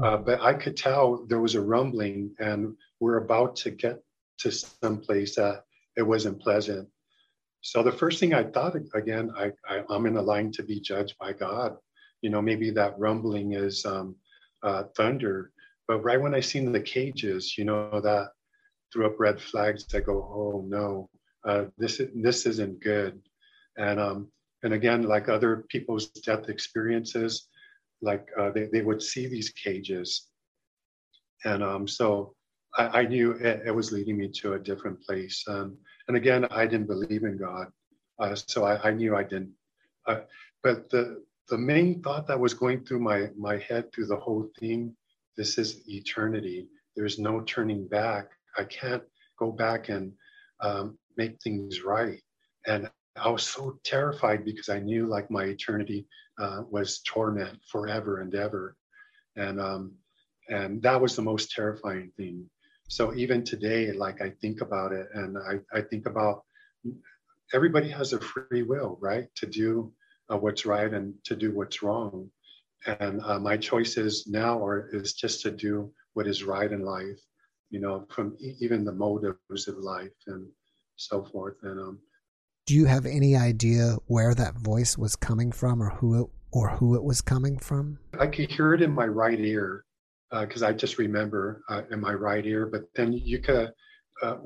uh, 0.02 0.18
hmm. 0.18 0.24
but 0.24 0.42
I 0.42 0.54
could 0.54 0.78
tell 0.78 1.26
there 1.28 1.42
was 1.42 1.56
a 1.56 1.62
rumbling, 1.62 2.34
and 2.40 2.76
we're 3.00 3.18
about 3.18 3.56
to 3.58 3.72
get 3.72 4.02
to 4.40 4.52
some 4.52 5.00
place 5.02 5.36
that 5.36 5.66
it 5.98 6.04
wasn't 6.04 6.42
pleasant. 6.42 6.88
So 7.62 7.84
the 7.84 7.92
first 7.92 8.20
thing 8.20 8.34
I 8.34 8.44
thought 8.44 8.76
again, 8.96 9.32
I, 9.38 9.52
I 9.68 9.84
am 9.94 10.06
in 10.06 10.18
a 10.18 10.22
line 10.22 10.52
to 10.54 10.64
be 10.64 10.80
judged 10.80 11.16
by 11.20 11.34
God. 11.34 11.76
You 12.22 12.30
know, 12.30 12.42
maybe 12.42 12.72
that 12.72 12.98
rumbling 12.98 13.54
is 13.54 13.86
um, 13.86 14.16
uh, 14.64 14.84
thunder 14.96 15.52
but 15.92 16.06
right 16.06 16.22
when 16.22 16.34
I 16.34 16.40
seen 16.40 16.72
the 16.72 16.80
cages, 16.80 17.58
you 17.58 17.66
know, 17.66 18.00
that 18.00 18.30
threw 18.94 19.06
up 19.06 19.20
red 19.20 19.42
flags. 19.42 19.86
I 19.94 20.00
go, 20.00 20.14
oh 20.14 20.64
no, 20.66 21.10
uh, 21.44 21.66
this 21.78 22.02
this 22.16 22.46
isn't 22.46 22.82
good. 22.82 23.22
And 23.78 24.00
um, 24.00 24.32
and 24.64 24.74
again, 24.74 25.04
like 25.04 25.30
other 25.30 25.66
people's 25.70 26.08
death 26.08 26.50
experiences, 26.50 27.48
like 28.02 28.28
uh, 28.40 28.52
they 28.52 28.66
they 28.66 28.82
would 28.82 29.02
see 29.02 29.28
these 29.28 29.50
cages, 29.50 30.28
and 31.46 31.64
um, 31.64 31.88
so 31.88 32.36
I, 32.78 33.02
I 33.02 33.06
knew 33.06 33.32
it, 33.34 33.64
it, 33.66 33.76
was 33.76 33.92
leading 33.92 34.18
me 34.18 34.30
to 34.42 34.54
a 34.54 34.60
different 34.60 35.02
place. 35.02 35.44
Um, 35.48 35.78
and 36.08 36.18
again, 36.18 36.46
I 36.52 36.66
didn't 36.66 36.88
believe 36.88 37.24
in 37.24 37.38
God, 37.38 37.68
uh, 38.20 38.36
so 38.36 38.66
I, 38.66 38.90
I, 38.90 38.92
knew 38.92 39.16
I 39.16 39.24
didn't. 39.24 39.54
Uh, 40.06 40.22
but 40.64 40.90
the 40.90 41.24
the 41.50 41.58
main 41.58 42.02
thought 42.02 42.28
that 42.28 42.40
was 42.40 42.54
going 42.54 42.86
through 42.86 43.00
my 43.00 43.30
my 43.38 43.58
head 43.58 43.92
through 43.92 44.08
the 44.08 44.18
whole 44.18 44.50
thing 44.60 44.96
this 45.38 45.58
is 45.58 45.88
eternity. 45.88 46.68
There's 46.96 47.18
no 47.18 47.42
turning 47.42 47.88
back. 47.88 48.30
I 48.58 48.64
can't 48.66 49.04
go 49.40 49.52
back 49.52 49.90
and 49.90 50.14
um, 50.60 50.98
make 51.18 51.42
things 51.42 51.82
right. 51.82 52.22
And 52.68 52.90
I 53.18 53.30
was 53.30 53.44
so 53.44 53.80
terrified 53.84 54.46
because 54.46 54.70
I 54.70 54.80
knew 54.80 55.08
like 55.08 55.30
my 55.30 55.46
eternity 55.46 56.08
uh, 56.40 56.64
was 56.70 57.02
torment 57.06 57.60
forever 57.70 58.22
and 58.22 58.34
ever, 58.36 58.76
and 59.36 59.60
um, 59.60 59.94
and 60.50 60.82
that 60.82 61.00
was 61.02 61.16
the 61.16 61.22
most 61.22 61.52
terrifying 61.52 62.12
thing. 62.18 62.50
So 62.88 63.14
even 63.16 63.44
today, 63.44 63.92
like 63.92 64.22
I 64.22 64.32
think 64.42 64.62
about 64.62 64.92
it, 64.92 65.08
and 65.14 65.38
I, 65.38 65.60
I 65.78 65.82
think 65.82 66.08
about 66.08 66.44
everybody 67.54 67.90
has 67.90 68.14
a 68.14 68.20
free 68.20 68.64
will, 68.64 68.98
right, 69.02 69.28
to 69.36 69.46
do 69.46 69.94
uh, 70.32 70.38
what's 70.38 70.66
right 70.66 70.94
and 70.94 71.14
to 71.26 71.36
do 71.36 71.54
what's 71.54 71.82
wrong. 71.82 72.30
And 72.88 73.22
uh, 73.24 73.40
my 73.40 73.58
choices 73.58 74.26
now 74.28 74.64
are 74.64 74.90
is 74.94 75.14
just 75.14 75.42
to 75.44 75.52
do 75.52 75.92
what 76.14 76.28
is 76.28 76.44
right 76.44 76.72
in 76.72 76.84
life, 76.84 77.20
you 77.70 77.80
know, 77.80 78.06
from 78.10 78.36
e- 78.40 78.56
even 78.60 78.84
the 78.84 78.92
motives 78.92 79.68
of 79.68 79.78
life 79.78 80.12
and 80.28 80.48
so 80.96 81.24
forth. 81.24 81.56
And 81.64 81.80
um, 81.80 82.00
do 82.66 82.76
you 82.76 82.86
have 82.86 83.06
any 83.06 83.36
idea 83.36 83.96
where 84.08 84.34
that 84.36 84.56
voice 84.56 84.98
was 84.98 85.16
coming 85.16 85.52
from, 85.52 85.82
or 85.82 85.90
who 85.90 86.24
it, 86.24 86.30
or 86.52 86.70
who 86.70 86.96
it 86.96 87.04
was 87.04 87.22
coming 87.22 87.58
from? 87.58 88.00
I 88.20 88.28
could 88.28 88.52
hear 88.52 88.74
it 88.74 88.82
in 88.82 88.92
my 88.92 89.06
right 89.06 89.40
ear 89.40 89.86
because 90.32 90.64
uh, 90.64 90.68
I 90.68 90.74
just 90.74 90.98
remember 90.98 91.64
uh, 91.70 91.82
in 91.92 92.00
my 92.00 92.14
right 92.14 92.46
ear. 92.46 92.66
But 92.66 92.84
then 92.96 93.14
you 93.14 93.40
could, 93.40 93.72
uh, 94.22 94.38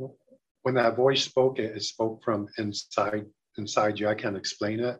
when 0.64 0.76
that 0.76 0.96
voice 0.96 1.24
spoke, 1.24 1.60
it, 1.60 1.76
it 1.76 1.84
spoke 1.84 2.24
from 2.24 2.48
inside 2.58 3.26
inside 3.58 4.00
you. 4.00 4.08
I 4.08 4.16
can't 4.16 4.38
explain 4.38 4.80
it. 4.80 5.00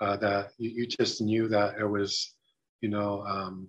Uh, 0.00 0.16
that 0.18 0.50
you, 0.58 0.70
you, 0.70 0.86
just 0.86 1.22
knew 1.22 1.48
that 1.48 1.78
it 1.80 1.86
was, 1.86 2.34
you 2.82 2.90
know, 2.90 3.22
um, 3.26 3.66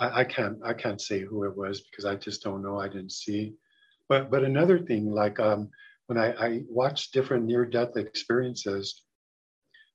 I, 0.00 0.20
I, 0.20 0.24
can't 0.24 0.58
I 0.64 0.72
can't 0.72 1.00
say 1.00 1.20
who 1.20 1.44
it 1.44 1.56
was 1.56 1.82
because 1.82 2.04
I 2.04 2.16
just 2.16 2.42
don't 2.42 2.64
know. 2.64 2.80
I 2.80 2.88
didn't 2.88 3.12
see. 3.12 3.54
But 4.08 4.30
but 4.30 4.42
another 4.42 4.78
thing, 4.78 5.10
like 5.12 5.38
um, 5.38 5.70
when 6.12 6.22
I, 6.22 6.32
I 6.32 6.60
watched 6.68 7.14
different 7.14 7.46
near 7.46 7.64
death 7.64 7.96
experiences, 7.96 9.02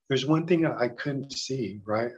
there's 0.10 0.26
one 0.26 0.48
thing 0.48 0.66
I 0.66 0.88
couldn't 0.88 1.32
see, 1.32 1.80
right? 1.86 2.12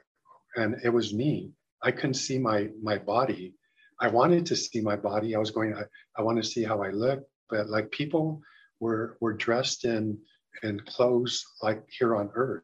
And 0.56 0.78
it 0.86 0.90
was 0.90 1.14
me. 1.14 1.52
I 1.84 1.92
couldn't 1.92 2.14
see 2.14 2.40
my 2.40 2.70
my 2.82 2.98
body. 2.98 3.56
I 4.00 4.08
wanted 4.08 4.46
to 4.48 4.56
see 4.56 4.80
my 4.80 4.96
body. 4.96 5.36
I 5.36 5.40
was 5.40 5.52
going, 5.52 5.76
I, 5.76 5.84
I 6.18 6.22
want 6.22 6.42
to 6.42 6.50
see 6.50 6.64
how 6.64 6.82
I 6.82 6.92
look, 6.92 7.24
but 7.50 7.70
like 7.70 7.92
people 7.92 8.42
were 8.80 9.18
were 9.20 9.34
dressed 9.34 9.84
in 9.84 10.18
in 10.64 10.80
clothes 10.80 11.44
like 11.62 11.84
here 11.90 12.16
on 12.16 12.30
earth, 12.36 12.64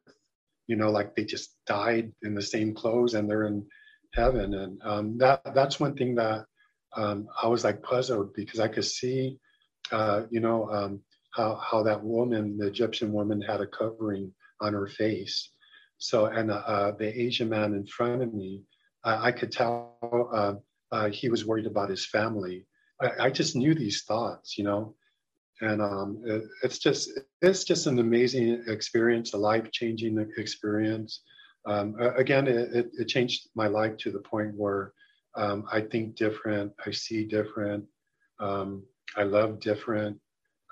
you 0.68 0.78
know, 0.78 0.90
like 0.90 1.16
they 1.16 1.26
just 1.26 1.50
died 1.66 2.14
in 2.24 2.34
the 2.34 2.42
same 2.42 2.74
clothes 2.74 3.14
and 3.14 3.30
they're 3.30 3.48
in 3.48 3.66
heaven. 4.14 4.54
And 4.54 4.82
um, 4.84 5.18
that 5.18 5.42
that's 5.54 5.82
one 5.82 5.96
thing 5.96 6.16
that 6.16 6.46
um, 6.96 7.28
I 7.44 7.48
was 7.48 7.66
like 7.66 7.84
puzzled 7.84 8.34
because 8.34 8.62
I 8.62 8.70
could 8.70 8.86
see, 8.86 9.38
uh, 9.92 10.24
you 10.30 10.40
know, 10.40 10.70
um, 10.70 11.02
how 11.36 11.56
how 11.56 11.84
that 11.84 12.04
woman, 12.04 12.58
the 12.58 12.68
Egyptian 12.68 13.12
woman, 13.12 13.42
had 13.42 13.62
a 13.62 13.68
covering 13.68 14.32
on 14.62 14.74
her 14.74 14.88
face. 14.88 15.50
So, 15.98 16.26
and 16.26 16.52
uh, 16.52 16.56
uh, 16.66 16.92
the 16.92 17.22
Asian 17.22 17.50
man 17.50 17.74
in 17.74 17.86
front 17.86 18.22
of 18.22 18.34
me, 18.34 18.64
I, 19.04 19.28
I 19.28 19.32
could 19.32 19.52
tell 19.52 19.98
uh, 20.34 20.54
uh, 20.96 21.10
he 21.10 21.30
was 21.30 21.46
worried 21.46 21.66
about 21.66 21.90
his 21.90 22.06
family. 22.06 22.66
I, 23.02 23.26
I, 23.26 23.30
just 23.30 23.56
knew 23.56 23.74
these 23.74 24.04
thoughts, 24.04 24.58
you 24.58 24.64
know, 24.64 24.96
and 25.62 25.82
um, 25.82 26.22
it, 26.26 26.44
it's 26.64 26.80
just 26.80 27.12
it's 27.42 27.64
just 27.64 27.88
an 27.88 28.00
amazing 28.00 28.64
experience, 28.68 29.34
a 29.34 29.38
life 29.38 29.72
changing 29.72 30.26
experience. 30.38 31.22
Um, 31.66 31.96
again, 32.00 32.48
it, 32.48 32.92
it, 32.98 33.08
changed 33.08 33.50
my 33.56 33.68
life 33.68 33.98
to 33.98 34.12
the 34.12 34.20
point 34.20 34.54
where 34.56 34.94
um, 35.36 35.66
I 35.72 35.82
think 35.82 36.16
different, 36.16 36.72
I 36.86 36.92
see 36.92 37.26
different, 37.26 37.86
um, 38.40 38.84
I 39.18 39.24
love 39.24 39.60
different. 39.60 40.20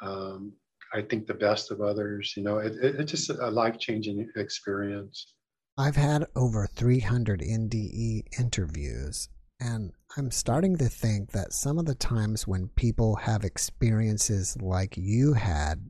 Um, 0.02 0.54
I 0.94 1.02
think 1.02 1.26
the 1.26 1.34
best 1.34 1.72
of 1.72 1.82
others. 1.82 2.34
You 2.38 2.44
know, 2.44 2.60
it, 2.60 2.74
it, 2.82 2.96
it's 3.00 3.12
just 3.12 3.30
a 3.30 3.50
life 3.50 3.80
changing 3.80 4.30
experience. 4.36 5.34
I've 5.78 5.96
had 5.96 6.26
over 6.36 6.68
300 6.68 7.42
NDE 7.42 8.24
interviews, 8.40 9.28
and 9.60 9.92
I'm 10.16 10.30
starting 10.30 10.78
to 10.78 10.88
think 10.88 11.32
that 11.32 11.52
some 11.52 11.80
of 11.80 11.86
the 11.86 11.96
times 11.96 12.48
when 12.48 12.68
people 12.76 13.16
have 13.16 13.44
experiences 13.44 14.56
like 14.62 14.96
you 14.96 15.34
had, 15.34 15.90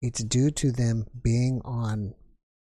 it's 0.00 0.24
due 0.24 0.50
to 0.52 0.72
them 0.72 1.04
being 1.22 1.60
on 1.66 2.14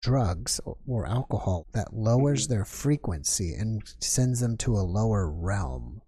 drugs 0.04 0.62
or 0.86 1.08
alcohol 1.08 1.66
that 1.74 1.94
lowers 1.94 2.44
mm-hmm. 2.44 2.54
their 2.54 2.66
frequency 2.66 3.54
and 3.54 3.82
sends 4.00 4.42
them 4.42 4.58
to 4.58 4.76
a 4.76 4.86
lower 4.86 5.32
realm. 5.32 6.02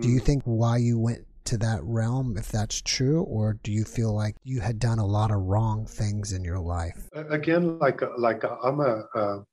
Do 0.00 0.08
you 0.08 0.20
mm. 0.20 0.24
think 0.24 0.42
why 0.44 0.78
you 0.78 0.98
went 0.98 1.27
to 1.48 1.58
that 1.58 1.80
realm 1.82 2.36
if 2.36 2.48
that's 2.48 2.80
true 2.82 3.22
or 3.22 3.58
do 3.62 3.72
you 3.72 3.84
feel 3.84 4.14
like 4.14 4.36
you 4.44 4.60
had 4.60 4.78
done 4.78 4.98
a 4.98 5.06
lot 5.06 5.30
of 5.30 5.38
wrong 5.38 5.86
things 5.86 6.32
in 6.32 6.44
your 6.44 6.60
life? 6.60 7.08
Again 7.14 7.78
like 7.78 8.00
like 8.18 8.44
i'm 8.64 8.80
a 8.80 9.04
a, 9.14 9.44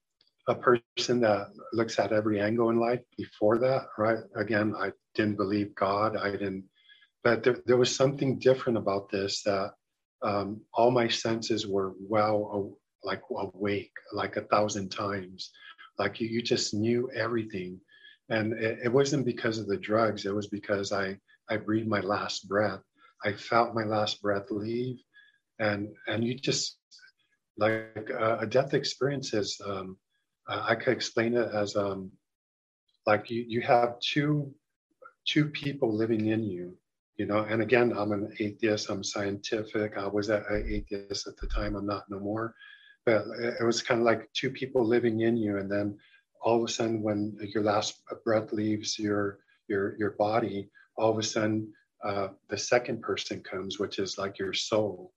a 0.48 0.56
person 0.56 1.20
that 1.22 1.48
looks 1.74 2.00
at 2.00 2.12
every 2.12 2.40
angle 2.40 2.70
in 2.70 2.80
life 2.80 3.02
before 3.18 3.58
that 3.60 3.88
right? 3.98 4.20
Again 4.36 4.74
i 4.78 4.92
didn't 5.14 5.38
believe 5.38 5.74
god. 5.76 6.18
I 6.18 6.32
didn't 6.32 6.66
but 7.24 7.44
there, 7.44 7.58
there 7.66 7.78
was 7.78 7.94
something 7.94 8.38
different 8.38 8.78
about 8.78 9.10
this 9.10 9.42
that 9.44 9.72
um, 10.22 10.62
all 10.74 10.92
my 10.92 11.08
senses 11.08 11.66
were 11.68 11.94
well 12.00 12.78
like 13.04 13.22
awake 13.32 13.92
like 14.14 14.36
a 14.36 14.42
thousand 14.42 14.90
times. 14.90 15.52
Like 15.98 16.20
you, 16.20 16.28
you 16.28 16.42
just 16.42 16.74
knew 16.74 17.10
everything. 17.16 17.80
And 18.30 18.54
it, 18.54 18.80
it 18.86 18.92
wasn't 18.92 19.26
because 19.26 19.60
of 19.60 19.68
the 19.68 19.78
drugs. 19.78 20.26
It 20.26 20.36
was 20.36 20.48
because 20.48 20.92
i 20.92 21.18
I 21.50 21.58
breathed 21.58 21.88
my 21.88 22.02
last 22.02 22.48
breath. 22.48 22.82
I 23.24 23.34
felt 23.34 23.76
my 23.76 23.84
last 23.84 24.22
breath 24.22 24.52
leave, 24.52 24.98
and 25.60 25.90
and 26.08 26.24
you 26.24 26.36
just 26.36 26.78
like 27.58 28.10
uh, 28.12 28.38
a 28.40 28.48
death 28.48 28.74
experience 28.74 29.34
is. 29.34 29.60
Um, 29.66 29.98
I 30.48 30.76
could 30.76 30.94
explain 30.94 31.36
it 31.36 31.50
as 31.54 31.76
um, 31.76 32.12
like 33.08 33.32
you 33.32 33.46
you 33.48 33.62
have 33.62 34.00
two 34.00 34.54
two 35.28 35.46
people 35.50 35.96
living 35.96 36.28
in 36.28 36.44
you, 36.44 36.78
you 37.18 37.26
know. 37.26 37.40
And 37.40 37.62
again, 37.62 37.94
I'm 37.98 38.12
an 38.12 38.32
atheist. 38.40 38.90
I'm 38.90 39.04
scientific. 39.04 39.98
I 39.98 40.08
was 40.08 40.30
an 40.30 40.44
atheist 40.52 41.28
at 41.28 41.38
the 41.38 41.48
time. 41.48 41.76
I'm 41.76 41.86
not 41.86 42.10
no 42.10 42.20
more. 42.20 42.54
But 43.06 43.26
it 43.40 43.64
was 43.64 43.82
kind 43.82 44.02
of 44.02 44.06
like 44.06 44.30
two 44.34 44.50
people 44.50 44.86
living 44.86 45.22
in 45.22 45.38
you, 45.38 45.58
and 45.58 45.72
then 45.72 45.98
all 46.42 46.58
of 46.58 46.70
a 46.70 46.72
sudden, 46.72 47.02
when 47.02 47.38
your 47.42 47.64
last 47.64 48.02
breath 48.24 48.52
leaves 48.52 48.98
your 49.00 49.40
your 49.68 49.96
your 49.98 50.12
body, 50.12 50.70
all 50.98 51.12
of 51.12 51.18
a 51.18 51.24
sudden 51.24 51.74
uh, 52.04 52.30
the 52.50 52.58
second 52.58 53.02
person 53.02 53.42
comes, 53.42 53.80
which 53.80 54.00
is 54.00 54.18
like 54.18 54.38
your 54.38 54.54
soul. 54.54 55.12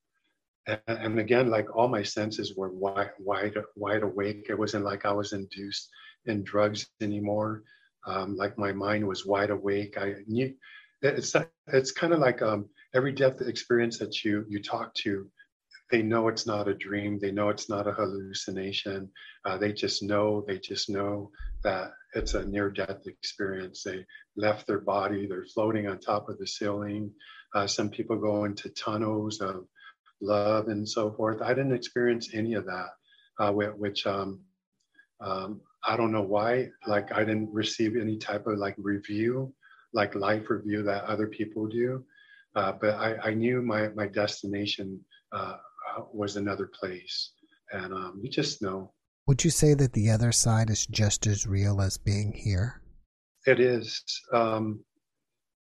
And, 0.67 0.81
and, 0.87 1.19
again, 1.19 1.51
like 1.51 1.75
all 1.75 1.89
my 1.89 2.03
senses 2.03 2.55
were 2.57 2.71
wide, 2.71 3.11
wide, 3.19 3.55
wide 3.77 4.03
awake. 4.03 4.47
It 4.49 4.59
wasn't 4.59 4.85
like 4.85 5.07
I 5.07 5.13
was 5.13 5.33
induced 5.33 5.89
in 6.27 6.45
drugs 6.45 6.87
anymore. 7.01 7.63
Um, 8.07 8.37
like 8.37 8.59
my 8.59 8.73
mind 8.73 9.07
was 9.07 9.27
wide 9.27 9.51
awake. 9.51 9.97
I 9.99 10.17
knew 10.27 10.55
it's 11.03 11.35
it's 11.69 11.93
kind 11.93 12.13
of 12.13 12.19
like 12.19 12.43
um, 12.43 12.69
every 12.95 13.13
death 13.13 13.41
experience 13.41 13.99
that 13.99 14.25
you 14.25 14.45
you 14.49 14.63
talk 14.63 14.95
to 14.95 15.29
they 15.91 16.03
know 16.03 16.29
it's 16.29 16.47
not 16.47 16.69
a 16.69 16.75
dream 16.75 17.19
they 17.19 17.31
know 17.31 17.49
it's 17.49 17.69
not 17.69 17.87
a 17.87 17.93
hallucination 17.93 19.11
uh, 19.45 19.57
they 19.57 19.73
just 19.73 20.03
know 20.03 20.45
they 20.47 20.59
just 20.59 20.89
know 20.91 21.31
that 21.65 21.91
it's 22.15 22.35
a 22.35 22.47
near 22.47 22.71
death 22.71 23.07
experience. 23.07 23.83
They 23.83 24.07
left 24.37 24.67
their 24.67 24.79
body 24.81 25.27
they're 25.27 25.45
floating 25.45 25.89
on 25.89 25.99
top 25.99 26.29
of 26.29 26.39
the 26.39 26.47
ceiling. 26.47 27.13
Uh, 27.55 27.67
some 27.67 27.91
people 27.91 28.17
go 28.17 28.45
into 28.45 28.71
tunnels 28.71 29.41
of 29.41 29.67
love 30.23 30.69
and 30.69 30.89
so 30.89 31.13
forth. 31.13 31.43
I 31.43 31.49
didn't 31.49 31.75
experience 31.75 32.31
any 32.33 32.55
of 32.55 32.65
that 32.67 32.89
uh, 33.39 33.53
which 33.53 34.07
um, 34.07 34.41
um, 35.21 35.61
i 35.85 35.97
don't 35.97 36.13
know 36.13 36.23
why 36.23 36.69
like 36.87 37.13
i 37.13 37.21
didn't 37.21 37.53
receive 37.53 37.97
any 37.97 38.17
type 38.17 38.47
of 38.49 38.59
like 38.59 38.75
review 38.79 39.53
like 39.93 40.15
life 40.15 40.51
review 40.51 40.83
that 40.83 41.05
other 41.05 41.27
people 41.27 41.67
do. 41.67 42.05
Uh, 42.55 42.73
but 42.73 42.95
I, 42.95 43.17
I, 43.23 43.35
knew 43.35 43.63
my, 43.63 43.89
my 43.89 44.07
destination 44.07 45.01
uh, 45.33 45.57
was 46.13 46.37
another 46.37 46.67
place. 46.67 47.33
And 47.73 47.93
um, 47.93 48.21
you 48.23 48.31
just 48.31 48.63
know. 48.63 48.93
Would 49.27 49.45
you 49.45 49.51
say 49.51 49.75
that 49.75 49.93
the 49.93 50.11
other 50.11 50.33
side 50.33 50.71
is 50.71 50.87
just 50.87 51.27
as 51.27 51.47
real 51.47 51.81
as 51.81 51.99
being 51.99 52.33
here? 52.33 52.83
It 53.47 53.61
is. 53.61 54.03
Um, 54.33 54.81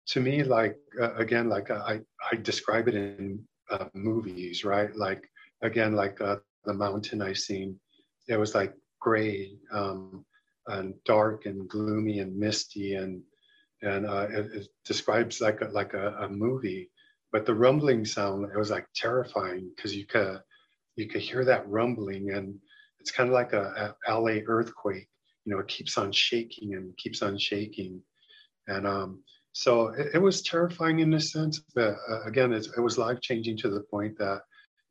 to 0.07 0.19
me, 0.19 0.43
like, 0.43 0.77
uh, 0.99 1.13
again, 1.15 1.47
like 1.47 1.69
uh, 1.69 1.83
I, 1.85 1.99
I 2.31 2.35
describe 2.35 2.87
it 2.87 2.95
in 2.95 3.43
uh, 3.69 3.85
movies, 3.93 4.65
right? 4.65 4.93
Like, 4.95 5.29
again, 5.61 5.93
like 5.95 6.19
uh, 6.21 6.37
the 6.65 6.73
mountain 6.73 7.21
I 7.21 7.33
seen, 7.33 7.79
it 8.27 8.37
was 8.37 8.55
like 8.55 8.73
gray 8.99 9.53
um, 9.71 10.25
and 10.67 10.93
dark 11.05 11.45
and 11.45 11.67
gloomy 11.67 12.19
and 12.19 12.37
misty 12.37 12.95
and 12.95 13.21
and 13.83 14.05
uh, 14.05 14.27
it, 14.29 14.45
it, 14.53 14.67
describes 14.85 15.41
like 15.41 15.61
a, 15.61 15.65
like 15.65 15.95
a, 15.95 16.13
a, 16.19 16.29
movie 16.29 16.89
but 17.31 17.45
the 17.45 17.53
rumbling 17.53 18.05
sound 18.05 18.45
it 18.45 18.57
was 18.57 18.69
like 18.69 18.85
terrifying 18.95 19.71
because 19.75 19.95
you 19.95 20.05
could 20.05 20.39
you 20.95 21.07
could 21.07 21.21
hear 21.21 21.45
that 21.45 21.67
rumbling 21.69 22.31
and 22.31 22.55
it's 22.99 23.11
kind 23.11 23.29
of 23.29 23.33
like 23.33 23.53
a, 23.53 23.95
a, 24.07 24.19
la 24.19 24.37
earthquake 24.47 25.07
you 25.45 25.53
know 25.53 25.59
it 25.59 25.67
keeps 25.67 25.97
on 25.97 26.11
shaking 26.11 26.75
and 26.75 26.95
keeps 26.97 27.21
on 27.21 27.37
shaking 27.37 28.01
and 28.67 28.85
um, 28.85 29.23
so 29.53 29.87
it, 29.87 30.11
it, 30.15 30.21
was 30.21 30.41
terrifying 30.41 30.99
in 30.99 31.13
a 31.13 31.19
sense 31.19 31.61
but 31.73 31.95
uh, 32.09 32.23
again 32.25 32.53
it 32.53 32.79
was 32.79 32.97
life 32.97 33.19
changing 33.21 33.57
to 33.57 33.69
the 33.69 33.81
point 33.91 34.17
that 34.17 34.41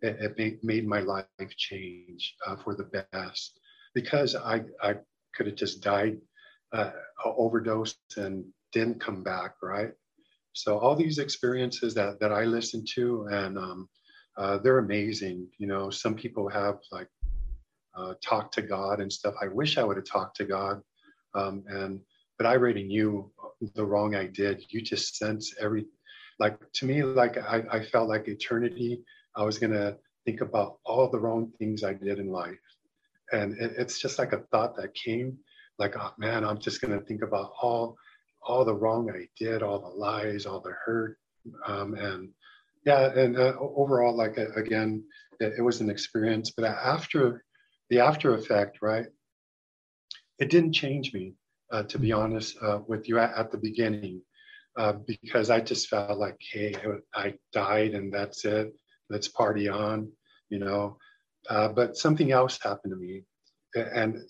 it, 0.03 0.17
it 0.21 0.39
made, 0.39 0.65
made 0.65 0.87
my 0.87 1.01
life 1.01 1.27
change 1.57 2.35
uh, 2.47 2.57
for 2.57 2.75
the 2.75 3.05
best 3.13 3.61
because 3.95 4.35
I, 4.35 4.63
I 4.83 4.95
could 5.35 5.47
have 5.47 5.57
just 5.57 5.83
died, 5.83 6.19
uh, 6.73 6.91
overdosed, 7.25 7.99
and 8.17 8.45
didn't 8.73 9.01
come 9.01 9.23
back, 9.23 9.55
right? 9.63 9.91
So 10.63 10.79
all 10.79 10.95
these 10.95 11.19
experiences 11.19 11.95
that 11.95 12.21
that 12.21 12.33
I 12.33 12.45
listen 12.45 12.85
to, 12.97 13.27
and 13.31 13.57
um, 13.57 13.89
uh, 14.37 14.59
they're 14.59 14.79
amazing. 14.79 15.49
You 15.57 15.67
know, 15.67 15.89
some 15.89 16.15
people 16.15 16.51
have 16.51 16.79
like 16.93 17.09
uh, 17.97 18.13
talked 18.23 18.53
to 18.55 18.63
God 18.63 19.01
and 19.01 19.11
stuff. 19.11 19.35
I 19.41 19.49
wish 19.49 19.79
I 19.79 19.85
would 19.85 19.97
have 19.97 20.05
talked 20.05 20.37
to 20.37 20.45
God, 20.45 20.83
um, 21.35 21.65
and 21.67 22.01
but 22.37 22.47
I 22.47 22.53
already 22.57 22.83
knew 22.83 23.33
the 23.75 23.87
wrong 23.87 24.15
I 24.15 24.27
did. 24.27 24.65
You 24.69 24.83
just 24.83 25.17
sense 25.17 25.55
every, 25.59 25.87
like 26.39 26.59
to 26.75 26.85
me, 26.85 27.05
like 27.05 27.39
I, 27.39 27.65
I 27.73 27.83
felt 27.83 28.11
like 28.11 28.29
eternity. 28.29 29.03
I 29.37 29.45
was 29.45 29.59
gonna 29.59 29.97
think 30.27 30.43
about 30.43 30.79
all 30.85 31.09
the 31.09 31.21
wrong 31.21 31.53
things 31.59 31.85
I 31.85 31.95
did 31.95 32.19
in 32.19 32.29
life, 32.29 32.67
and 33.33 33.57
it, 33.57 33.73
it's 33.79 33.99
just 33.99 34.19
like 34.19 34.35
a 34.35 34.45
thought 34.51 34.77
that 34.77 34.93
came, 34.93 35.39
like 35.79 35.97
oh 35.97 36.13
man, 36.19 36.45
I'm 36.45 36.59
just 36.59 36.83
gonna 36.83 37.01
think 37.01 37.23
about 37.23 37.53
all 37.63 37.97
all 38.43 38.65
the 38.65 38.75
wrong 38.75 39.11
I 39.11 39.29
did, 39.39 39.63
all 39.63 39.81
the 39.81 39.89
lies, 39.89 40.47
all 40.47 40.61
the 40.61 40.75
hurt, 40.85 41.19
um, 41.67 41.95
and 41.95 42.31
yeah, 42.85 43.11
and 43.13 43.37
uh, 43.37 43.55
overall, 43.59 44.17
like 44.17 44.39
uh, 44.39 44.53
again, 44.57 45.05
it, 45.39 45.55
it, 45.59 45.63
was 45.63 45.81
an 45.81 45.91
experience. 45.91 46.51
But 46.51 46.65
after 46.65 47.45
the 47.91 48.01
after 48.01 48.35
effect, 48.35 48.79
right? 48.81 49.07
It 50.39 50.49
didn't 50.49 50.73
change 50.73 51.13
me, 51.13 51.35
uh, 51.71 51.83
to 51.85 51.99
be 51.99 52.13
honest, 52.13 52.57
uh, 52.63 52.81
with 52.87 53.09
you 53.09 53.19
at, 53.19 53.35
at 53.35 53.53
the 53.53 53.59
beginning, 53.59 54.23
uh, 54.79 54.95
because 55.07 55.51
I 55.51 55.61
just 55.61 55.89
felt 55.89 56.19
like, 56.19 56.39
hey, 56.41 56.75
I 57.15 57.35
died 57.53 57.93
and 57.93 58.13
that's 58.13 58.45
it. 58.47 58.73
Let's 59.11 59.29
party 59.29 59.69
on, 59.69 60.11
you 60.49 60.59
know. 60.59 60.97
Uh, 61.49 61.69
but 61.69 61.97
something 61.97 62.33
else 62.33 62.59
happened 62.63 62.93
to 62.93 62.97
me, 62.97 63.25
and 63.75 64.23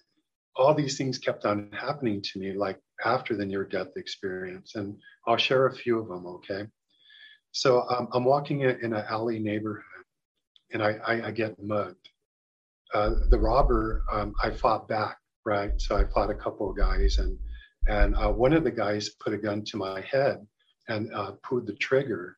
all 0.56 0.74
these 0.74 0.96
things 0.96 1.18
kept 1.18 1.44
on 1.44 1.70
happening 1.72 2.22
to 2.22 2.38
me, 2.38 2.52
like 2.52 2.78
after 3.04 3.36
the 3.36 3.44
near 3.44 3.64
death 3.64 3.96
experience. 3.96 4.74
And 4.74 4.96
I'll 5.26 5.36
share 5.36 5.66
a 5.66 5.74
few 5.74 5.98
of 5.98 6.08
them, 6.08 6.26
okay? 6.26 6.66
So 7.52 7.82
um, 7.88 8.08
I'm 8.12 8.24
walking 8.24 8.60
in, 8.62 8.78
an 8.82 8.94
alley 8.94 9.38
neighborhood 9.38 9.84
and 10.72 10.82
I, 10.82 10.98
I, 11.06 11.26
I 11.28 11.30
get 11.30 11.62
mugged. 11.62 12.08
Uh, 12.94 13.10
the 13.28 13.38
robber, 13.38 14.04
um, 14.10 14.34
I 14.42 14.50
fought 14.50 14.88
back, 14.88 15.18
right? 15.44 15.72
So 15.80 15.96
I 15.96 16.04
fought 16.04 16.30
a 16.30 16.34
couple 16.34 16.70
of 16.70 16.76
guys 16.76 17.18
and 17.18 17.38
and 17.88 18.14
uh, 18.16 18.30
one 18.30 18.52
of 18.52 18.62
the 18.62 18.70
guys 18.70 19.08
put 19.08 19.32
a 19.32 19.38
gun 19.38 19.64
to 19.64 19.76
my 19.76 20.02
head 20.02 20.46
and 20.88 21.12
uh, 21.14 21.32
pulled 21.42 21.66
the 21.66 21.74
trigger. 21.74 22.36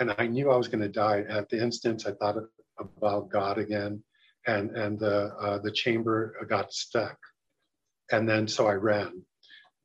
And 0.00 0.14
I 0.16 0.26
knew 0.26 0.50
I 0.50 0.56
was 0.56 0.68
going 0.68 0.80
to 0.80 0.88
die. 0.88 1.24
At 1.28 1.50
the 1.50 1.62
instant, 1.62 2.06
I 2.06 2.12
thought 2.12 2.36
about 2.78 3.28
God 3.28 3.58
again, 3.58 4.02
and 4.46 4.70
and 4.70 4.98
the 4.98 5.34
uh, 5.38 5.58
the 5.58 5.70
chamber 5.70 6.34
got 6.48 6.72
stuck, 6.72 7.18
and 8.10 8.28
then 8.28 8.48
so 8.48 8.66
I 8.66 8.72
ran. 8.72 9.22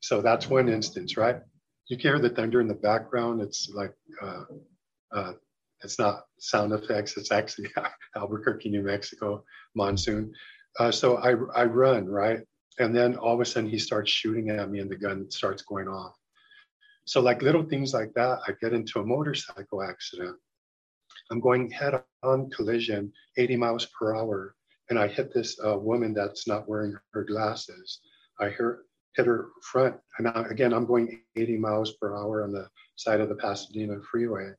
So 0.07 0.21
that's 0.21 0.49
one 0.49 0.69
instance, 0.69 1.17
right? 1.17 1.41
You 1.89 1.97
can 1.97 2.11
hear 2.11 2.19
the 2.19 2.29
thunder 2.29 2.61
in 2.61 2.69
the 2.69 2.75
background. 2.75 3.41
It's 3.41 3.69
like 3.75 3.93
uh, 4.21 4.43
uh, 5.13 5.33
it's 5.83 5.99
not 5.99 6.23
sound 6.39 6.71
effects. 6.71 7.17
It's 7.17 7.29
actually 7.33 7.67
Albuquerque, 8.15 8.69
New 8.69 8.83
Mexico 8.83 9.43
monsoon. 9.75 10.31
Uh, 10.79 10.91
so 10.91 11.17
I 11.17 11.31
I 11.53 11.65
run 11.65 12.07
right, 12.07 12.39
and 12.79 12.95
then 12.95 13.17
all 13.17 13.33
of 13.33 13.41
a 13.41 13.45
sudden 13.45 13.69
he 13.69 13.77
starts 13.77 14.09
shooting 14.09 14.49
at 14.49 14.71
me, 14.71 14.79
and 14.79 14.89
the 14.89 14.95
gun 14.95 15.29
starts 15.29 15.63
going 15.63 15.89
off. 15.89 16.15
So 17.03 17.19
like 17.19 17.41
little 17.41 17.65
things 17.65 17.93
like 17.93 18.13
that, 18.13 18.39
I 18.47 18.53
get 18.61 18.71
into 18.71 19.01
a 19.01 19.05
motorcycle 19.05 19.83
accident. 19.83 20.37
I'm 21.31 21.41
going 21.41 21.69
head 21.69 22.01
on 22.23 22.49
collision, 22.51 23.11
80 23.35 23.57
miles 23.57 23.87
per 23.87 24.15
hour, 24.15 24.55
and 24.89 24.97
I 24.97 25.09
hit 25.09 25.33
this 25.33 25.59
uh, 25.59 25.77
woman 25.77 26.13
that's 26.13 26.47
not 26.47 26.69
wearing 26.69 26.95
her 27.11 27.25
glasses. 27.25 27.99
I 28.39 28.51
hear 28.51 28.83
hit 29.17 29.25
her 29.25 29.47
front. 29.63 29.95
And 30.19 30.27
I, 30.27 30.45
again, 30.49 30.73
I'm 30.73 30.85
going 30.85 31.21
80 31.35 31.57
miles 31.57 31.93
per 31.93 32.15
hour 32.15 32.43
on 32.43 32.51
the 32.51 32.69
side 32.95 33.19
of 33.19 33.29
the 33.29 33.35
Pasadena 33.35 33.97
freeway. 34.09 34.51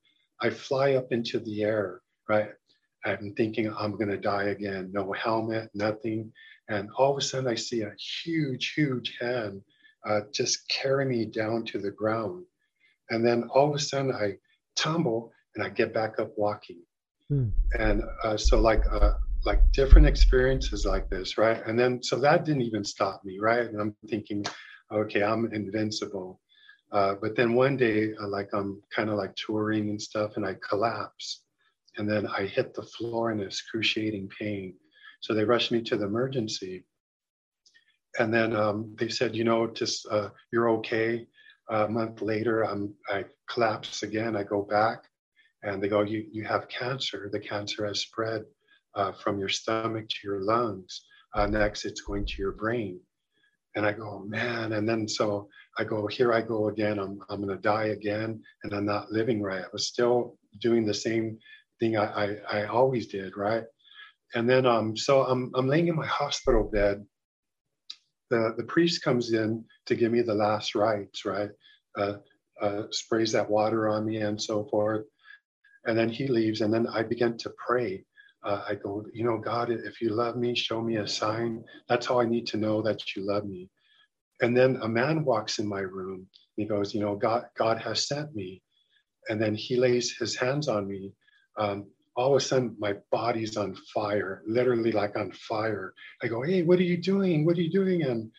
I 0.42 0.50
fly 0.50 0.94
up 0.94 1.12
into 1.12 1.38
the 1.38 1.62
air, 1.62 2.00
right? 2.28 2.50
I'm 3.06 3.32
thinking 3.36 3.72
I'm 3.72 3.92
going 3.92 4.08
to 4.08 4.18
die 4.18 4.48
again. 4.48 4.90
No 4.92 5.12
helmet, 5.12 5.70
nothing. 5.74 6.32
And 6.68 6.90
all 6.98 7.12
of 7.12 7.18
a 7.18 7.20
sudden, 7.20 7.48
I 7.48 7.54
see 7.54 7.82
a 7.82 7.94
huge, 8.24 8.72
huge 8.74 9.16
hand 9.20 9.62
uh, 10.06 10.20
just 10.32 10.68
carry 10.68 11.04
me 11.04 11.24
down 11.24 11.64
to 11.66 11.78
the 11.78 11.90
ground. 11.90 12.44
And 13.10 13.24
then 13.24 13.48
all 13.54 13.68
of 13.68 13.74
a 13.74 13.78
sudden, 13.78 14.12
I 14.12 14.34
tumble 14.76 15.32
and 15.54 15.64
I 15.64 15.70
get 15.70 15.94
back 15.94 16.18
up 16.18 16.32
walking. 16.36 16.82
Hmm. 17.28 17.48
And 17.78 18.02
uh, 18.24 18.36
so, 18.36 18.60
like, 18.60 18.82
uh, 18.90 19.14
like 19.44 19.70
different 19.72 20.06
experiences 20.06 20.84
like 20.84 21.08
this, 21.10 21.38
right? 21.38 21.62
And 21.66 21.78
then 21.78 22.02
so 22.02 22.16
that 22.20 22.44
didn't 22.44 22.62
even 22.62 22.84
stop 22.84 23.24
me, 23.24 23.38
right? 23.38 23.66
And 23.66 23.80
I'm 23.80 23.94
thinking, 24.08 24.44
okay, 24.92 25.22
I'm 25.22 25.52
invincible. 25.52 26.40
Uh, 26.90 27.14
but 27.20 27.36
then 27.36 27.54
one 27.54 27.76
day, 27.76 28.12
uh, 28.20 28.28
like 28.28 28.48
I'm 28.52 28.82
kind 28.94 29.10
of 29.10 29.16
like 29.16 29.34
touring 29.36 29.90
and 29.90 30.00
stuff, 30.00 30.36
and 30.36 30.46
I 30.46 30.56
collapse, 30.66 31.42
and 31.98 32.08
then 32.08 32.26
I 32.26 32.46
hit 32.46 32.74
the 32.74 32.82
floor 32.82 33.30
in 33.30 33.40
excruciating 33.40 34.30
pain. 34.38 34.74
So 35.20 35.34
they 35.34 35.44
rushed 35.44 35.70
me 35.70 35.82
to 35.82 35.96
the 35.96 36.06
emergency, 36.06 36.84
and 38.18 38.32
then 38.32 38.56
um, 38.56 38.94
they 38.98 39.08
said, 39.10 39.36
you 39.36 39.44
know, 39.44 39.66
just 39.66 40.06
uh, 40.10 40.30
you're 40.50 40.70
okay. 40.70 41.26
a 41.68 41.88
month 41.88 42.22
later, 42.22 42.62
I'm 42.62 42.94
I 43.10 43.26
collapse 43.50 44.02
again. 44.02 44.34
I 44.34 44.42
go 44.42 44.62
back, 44.62 45.04
and 45.62 45.82
they 45.82 45.88
go, 45.88 46.00
you 46.02 46.24
you 46.32 46.44
have 46.44 46.68
cancer. 46.68 47.28
The 47.30 47.40
cancer 47.40 47.86
has 47.86 48.00
spread 48.00 48.44
uh, 48.94 49.12
from 49.12 49.38
your 49.38 49.48
stomach 49.48 50.08
to 50.08 50.16
your 50.24 50.42
lungs. 50.42 51.04
Uh, 51.34 51.46
next, 51.46 51.84
it's 51.84 52.00
going 52.00 52.24
to 52.26 52.34
your 52.38 52.52
brain. 52.52 53.00
And 53.76 53.86
I 53.86 53.92
go, 53.92 54.24
man. 54.26 54.72
And 54.72 54.88
then 54.88 55.06
so 55.06 55.48
I 55.78 55.84
go, 55.84 56.06
here 56.06 56.32
I 56.32 56.40
go 56.40 56.68
again. 56.68 56.98
I'm, 56.98 57.20
I'm 57.28 57.42
going 57.42 57.54
to 57.54 57.62
die 57.62 57.88
again. 57.88 58.42
And 58.64 58.72
I'm 58.74 58.86
not 58.86 59.12
living 59.12 59.42
right. 59.42 59.62
I 59.62 59.68
was 59.72 59.86
still 59.86 60.36
doing 60.60 60.84
the 60.84 60.94
same 60.94 61.38
thing 61.78 61.96
I, 61.96 62.06
I, 62.06 62.36
I 62.50 62.66
always 62.66 63.06
did, 63.06 63.36
right? 63.36 63.64
And 64.34 64.48
then, 64.48 64.66
um, 64.66 64.96
so 64.96 65.22
I'm, 65.24 65.52
I'm 65.54 65.68
laying 65.68 65.88
in 65.88 65.96
my 65.96 66.06
hospital 66.06 66.64
bed. 66.64 67.04
The, 68.30 68.54
the 68.56 68.64
priest 68.64 69.02
comes 69.02 69.32
in 69.32 69.64
to 69.86 69.94
give 69.94 70.12
me 70.12 70.22
the 70.22 70.34
last 70.34 70.74
rites, 70.74 71.24
right? 71.24 71.50
Uh, 71.96 72.14
uh, 72.60 72.82
sprays 72.90 73.32
that 73.32 73.48
water 73.48 73.88
on 73.88 74.04
me 74.04 74.18
and 74.18 74.40
so 74.40 74.64
forth. 74.64 75.06
And 75.86 75.96
then 75.96 76.08
he 76.08 76.26
leaves. 76.26 76.60
And 76.60 76.72
then 76.72 76.86
I 76.88 77.02
begin 77.02 77.38
to 77.38 77.52
pray 77.64 78.04
uh, 78.44 78.62
I 78.68 78.74
go, 78.76 79.04
you 79.12 79.24
know, 79.24 79.38
God, 79.38 79.70
if 79.70 80.00
you 80.00 80.10
love 80.10 80.36
me, 80.36 80.54
show 80.54 80.80
me 80.80 80.96
a 80.96 81.06
sign. 81.06 81.64
That's 81.88 82.06
how 82.06 82.20
I 82.20 82.26
need 82.26 82.46
to 82.48 82.56
know 82.56 82.82
that 82.82 83.14
you 83.16 83.26
love 83.26 83.44
me. 83.44 83.68
And 84.40 84.56
then 84.56 84.78
a 84.82 84.88
man 84.88 85.24
walks 85.24 85.58
in 85.58 85.66
my 85.68 85.80
room. 85.80 86.26
He 86.56 86.64
goes, 86.64 86.94
you 86.94 87.00
know, 87.00 87.16
God, 87.16 87.46
God 87.56 87.78
has 87.78 88.06
sent 88.06 88.34
me. 88.34 88.62
And 89.28 89.40
then 89.40 89.54
he 89.54 89.76
lays 89.76 90.16
his 90.16 90.36
hands 90.36 90.68
on 90.68 90.86
me. 90.88 91.12
Um, 91.58 91.86
all 92.16 92.34
of 92.34 92.36
a 92.36 92.44
sudden, 92.44 92.76
my 92.78 92.94
body's 93.12 93.56
on 93.56 93.76
fire, 93.94 94.42
literally 94.46 94.92
like 94.92 95.16
on 95.16 95.32
fire. 95.32 95.92
I 96.22 96.28
go, 96.28 96.42
hey, 96.42 96.62
what 96.62 96.78
are 96.78 96.84
you 96.84 96.96
doing? 96.96 97.44
What 97.44 97.56
are 97.58 97.62
you 97.62 97.70
doing? 97.70 98.02
And 98.02 98.30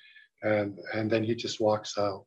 and 0.41 0.77
and 0.93 1.09
then 1.11 1.23
he 1.23 1.35
just 1.35 1.59
walks 1.59 1.97
out. 1.97 2.25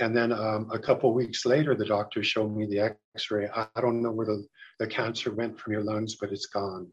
And 0.00 0.16
then 0.16 0.32
um, 0.32 0.68
a 0.72 0.78
couple 0.78 1.12
weeks 1.14 1.46
later, 1.46 1.74
the 1.74 1.84
doctor 1.84 2.22
showed 2.22 2.54
me 2.54 2.66
the 2.66 2.80
X-ray. 3.14 3.48
I, 3.54 3.66
I 3.74 3.80
don't 3.80 4.02
know 4.02 4.12
where 4.12 4.26
the 4.26 4.44
the 4.78 4.86
cancer 4.86 5.32
went 5.32 5.58
from 5.58 5.72
your 5.72 5.82
lungs, 5.82 6.16
but 6.16 6.30
it's 6.30 6.46
gone. 6.46 6.88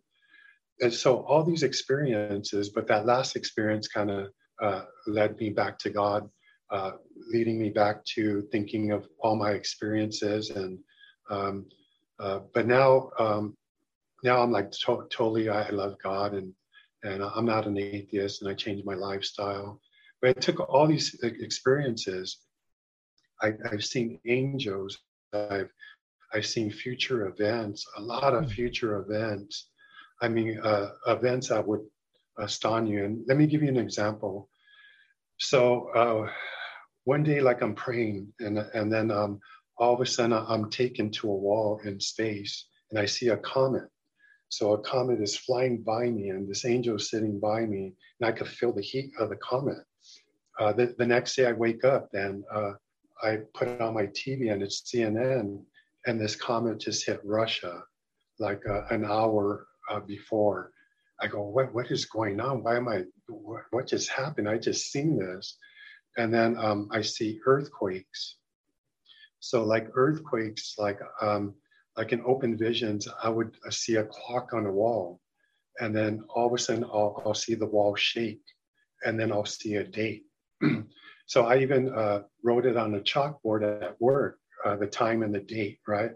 And 0.82 0.94
so 0.94 1.24
all 1.26 1.44
these 1.44 1.64
experiences, 1.64 2.70
but 2.70 2.88
that 2.88 3.06
last 3.06 3.36
experience 3.36 3.88
kind 3.88 4.10
of 4.12 4.28
uh, 4.62 4.84
led 5.08 5.38
me 5.38 5.50
back 5.50 5.78
to 5.80 5.90
God, 5.90 6.30
uh, 6.72 6.92
leading 7.32 7.60
me 7.60 7.70
back 7.70 8.04
to 8.16 8.42
thinking 8.52 8.92
of 8.92 9.08
all 9.20 9.36
my 9.36 9.52
experiences. 9.52 10.50
And 10.50 10.80
um, 11.30 11.66
uh, 12.20 12.40
but 12.54 12.68
now, 12.68 13.12
um, 13.20 13.56
now 14.24 14.42
I'm 14.42 14.52
like 14.52 14.72
to- 14.72 15.08
totally, 15.10 15.50
I 15.50 15.70
love 15.70 15.96
God, 16.02 16.34
and 16.34 16.54
and 17.04 17.22
I'm 17.22 17.46
not 17.46 17.68
an 17.68 17.78
atheist, 17.78 18.42
and 18.42 18.50
I 18.50 18.54
changed 18.54 18.86
my 18.86 18.94
lifestyle. 18.94 19.82
But 20.22 20.30
I 20.30 20.40
took 20.40 20.62
all 20.62 20.88
these 20.88 21.20
experiences. 21.22 22.40
I, 23.42 23.54
I've 23.70 23.84
seen 23.84 24.20
angels. 24.26 24.98
I've 25.34 25.70
I've 26.34 26.46
seen 26.46 26.72
future 26.72 27.28
events, 27.28 27.86
a 27.98 28.02
lot 28.02 28.34
of 28.34 28.46
hmm. 28.46 28.50
future 28.50 28.98
events. 28.98 29.70
I 30.22 30.28
mean, 30.30 30.60
uh, 30.60 30.90
events 31.08 31.50
that 31.50 31.68
would 31.68 31.82
astonish 32.40 32.92
you. 32.92 33.06
And 33.06 33.24
let 33.28 33.38
me 33.38 33.48
give 33.48 33.62
you 33.62 33.70
an 33.70 33.78
example. 33.78 34.50
So 35.40 35.90
uh, 35.90 36.32
one 37.04 37.24
day, 37.24 37.42
like 37.42 37.62
I'm 37.62 37.76
praying, 37.76 38.34
and 38.40 38.60
and 38.60 38.92
then 38.92 39.12
um, 39.12 39.40
all 39.78 39.94
of 39.94 40.02
a 40.02 40.06
sudden 40.06 40.34
I'm 40.34 40.70
taken 40.70 41.12
to 41.12 41.30
a 41.30 41.36
wall 41.36 41.82
in 41.84 42.00
space, 42.00 42.68
and 42.90 43.00
I 43.00 43.06
see 43.06 43.30
a 43.30 43.38
comet. 43.38 43.90
So 44.50 44.74
a 44.74 44.82
comet 44.82 45.20
is 45.20 45.36
flying 45.36 45.82
by 45.82 46.10
me, 46.10 46.30
and 46.30 46.48
this 46.48 46.66
angel 46.66 46.96
is 46.96 47.10
sitting 47.10 47.40
by 47.40 47.66
me, 47.66 47.94
and 48.20 48.30
I 48.30 48.32
could 48.32 48.48
feel 48.48 48.72
the 48.72 48.82
heat 48.82 49.12
of 49.20 49.30
the 49.30 49.36
comet. 49.38 49.80
Uh, 50.60 50.72
the, 50.74 50.94
the 50.98 51.06
next 51.06 51.36
day 51.36 51.48
I 51.48 51.54
wake 51.54 51.84
up 51.84 52.10
and 52.14 52.44
uh, 52.54 52.74
I 53.24 53.40
put 53.56 53.82
on 53.82 53.94
my 53.94 54.06
TV 54.08 54.52
and 54.52 54.62
it's 54.62 54.82
CNN, 54.82 55.64
and 56.06 56.20
this 56.20 56.36
comet 56.36 56.80
just 56.80 57.06
hit 57.06 57.22
Russia. 57.24 57.84
like 58.40 58.62
uh, 58.68 58.84
an 58.90 59.06
hour 59.06 59.68
uh, 59.90 60.00
before. 60.00 60.72
I 61.22 61.28
go, 61.28 61.44
what 61.44 61.74
what 61.74 61.92
is 61.92 62.06
going 62.06 62.40
on? 62.40 62.64
Why 62.64 62.78
am 62.78 62.88
I? 62.88 63.04
What, 63.28 63.64
what 63.72 63.88
just 63.88 64.10
happened? 64.10 64.50
I 64.50 64.58
just 64.58 64.92
seen 64.92 65.18
this, 65.18 65.58
and 66.18 66.34
then 66.34 66.58
um, 66.58 66.90
I 66.92 67.02
see 67.02 67.40
earthquakes. 67.46 68.38
So 69.40 69.64
like 69.64 69.88
earthquakes, 69.94 70.76
like 70.78 71.00
um, 71.22 71.54
like 71.98 72.12
in 72.12 72.22
open 72.26 72.58
visions, 72.58 73.08
I 73.24 73.30
would 73.30 73.56
see 73.70 73.96
a 73.98 74.06
clock 74.06 74.54
on 74.54 74.66
a 74.66 74.72
wall, 74.72 75.22
and 75.80 75.96
then 75.96 76.24
all 76.34 76.48
of 76.48 76.54
a 76.54 76.58
sudden 76.58 76.84
I'll, 76.86 77.22
I'll 77.26 77.34
see 77.34 77.56
the 77.56 77.68
wall 77.68 77.96
shake, 77.96 78.44
and 79.06 79.20
then 79.20 79.32
I'll 79.32 79.46
see 79.46 79.76
a 79.76 79.84
date. 79.84 80.24
so 81.28 81.46
I 81.46 81.60
even 81.60 81.94
uh, 81.94 82.24
wrote 82.44 82.66
it 82.66 82.78
on 82.78 82.96
a 82.96 83.00
chalkboard 83.02 83.84
at 83.84 84.00
work, 84.02 84.40
uh, 84.74 84.78
the 84.78 84.88
time 84.88 85.24
and 85.24 85.34
the 85.34 85.40
date, 85.40 85.80
right? 85.88 86.12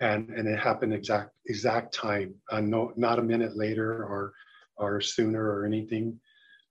And 0.00 0.30
and 0.30 0.48
it 0.48 0.58
happened 0.58 0.94
exact 0.94 1.30
exact 1.46 1.94
time, 1.94 2.34
uh, 2.50 2.60
no, 2.60 2.92
not 2.96 3.18
a 3.18 3.22
minute 3.22 3.56
later 3.56 4.04
or 4.04 4.32
or 4.76 5.00
sooner 5.00 5.42
or 5.42 5.66
anything. 5.66 6.18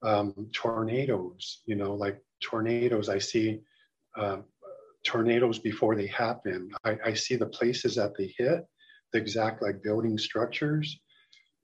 Um, 0.03 0.49
tornadoes, 0.51 1.61
you 1.67 1.75
know, 1.75 1.93
like 1.93 2.19
tornadoes. 2.41 3.07
I 3.07 3.19
see 3.19 3.61
um, 4.17 4.45
tornadoes 5.05 5.59
before 5.59 5.95
they 5.95 6.07
happen. 6.07 6.71
I, 6.83 6.97
I, 7.05 7.13
see 7.13 7.35
the 7.35 7.45
places 7.45 7.95
that 7.95 8.17
they 8.17 8.33
hit, 8.35 8.65
the 9.13 9.19
exact 9.19 9.61
like 9.61 9.83
building 9.83 10.17
structures. 10.17 10.99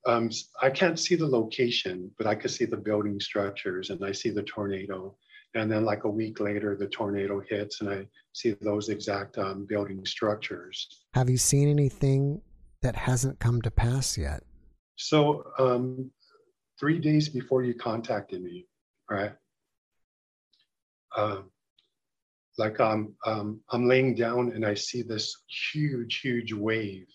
Um, 0.05 0.29
I 0.61 0.69
can't 0.69 0.99
see 0.99 1.15
the 1.15 1.27
location, 1.27 2.11
but 2.17 2.27
I 2.27 2.35
can 2.35 2.49
see 2.49 2.65
the 2.65 2.77
building 2.77 3.19
structures 3.19 3.89
and 3.89 4.05
I 4.05 4.11
see 4.11 4.29
the 4.29 4.43
tornado. 4.43 5.17
And 5.53 5.71
then 5.71 5.85
like 5.85 6.03
a 6.03 6.09
week 6.09 6.39
later, 6.39 6.75
the 6.75 6.87
tornado 6.87 7.41
hits 7.49 7.81
and 7.81 7.89
I 7.89 8.07
see 8.33 8.55
those 8.61 8.89
exact 8.89 9.37
um, 9.37 9.65
building 9.65 10.05
structures. 10.05 11.05
Have 11.13 11.29
you 11.29 11.37
seen 11.37 11.69
anything 11.69 12.41
that 12.81 12.95
hasn't 12.95 13.39
come 13.39 13.61
to 13.63 13.71
pass 13.71 14.17
yet? 14.17 14.43
So 14.97 15.43
um, 15.57 16.11
three 16.79 16.99
days 16.99 17.29
before 17.29 17.63
you 17.63 17.73
contacted 17.73 18.41
me, 18.41 18.67
right? 19.09 19.33
Um, 21.15 21.51
like 22.57 22.79
I'm 22.79 23.13
um, 23.25 23.61
I'm 23.71 23.87
laying 23.87 24.15
down 24.15 24.51
and 24.53 24.65
I 24.65 24.73
see 24.73 25.01
this 25.01 25.35
huge, 25.71 26.19
huge 26.19 26.53
wave. 26.53 27.07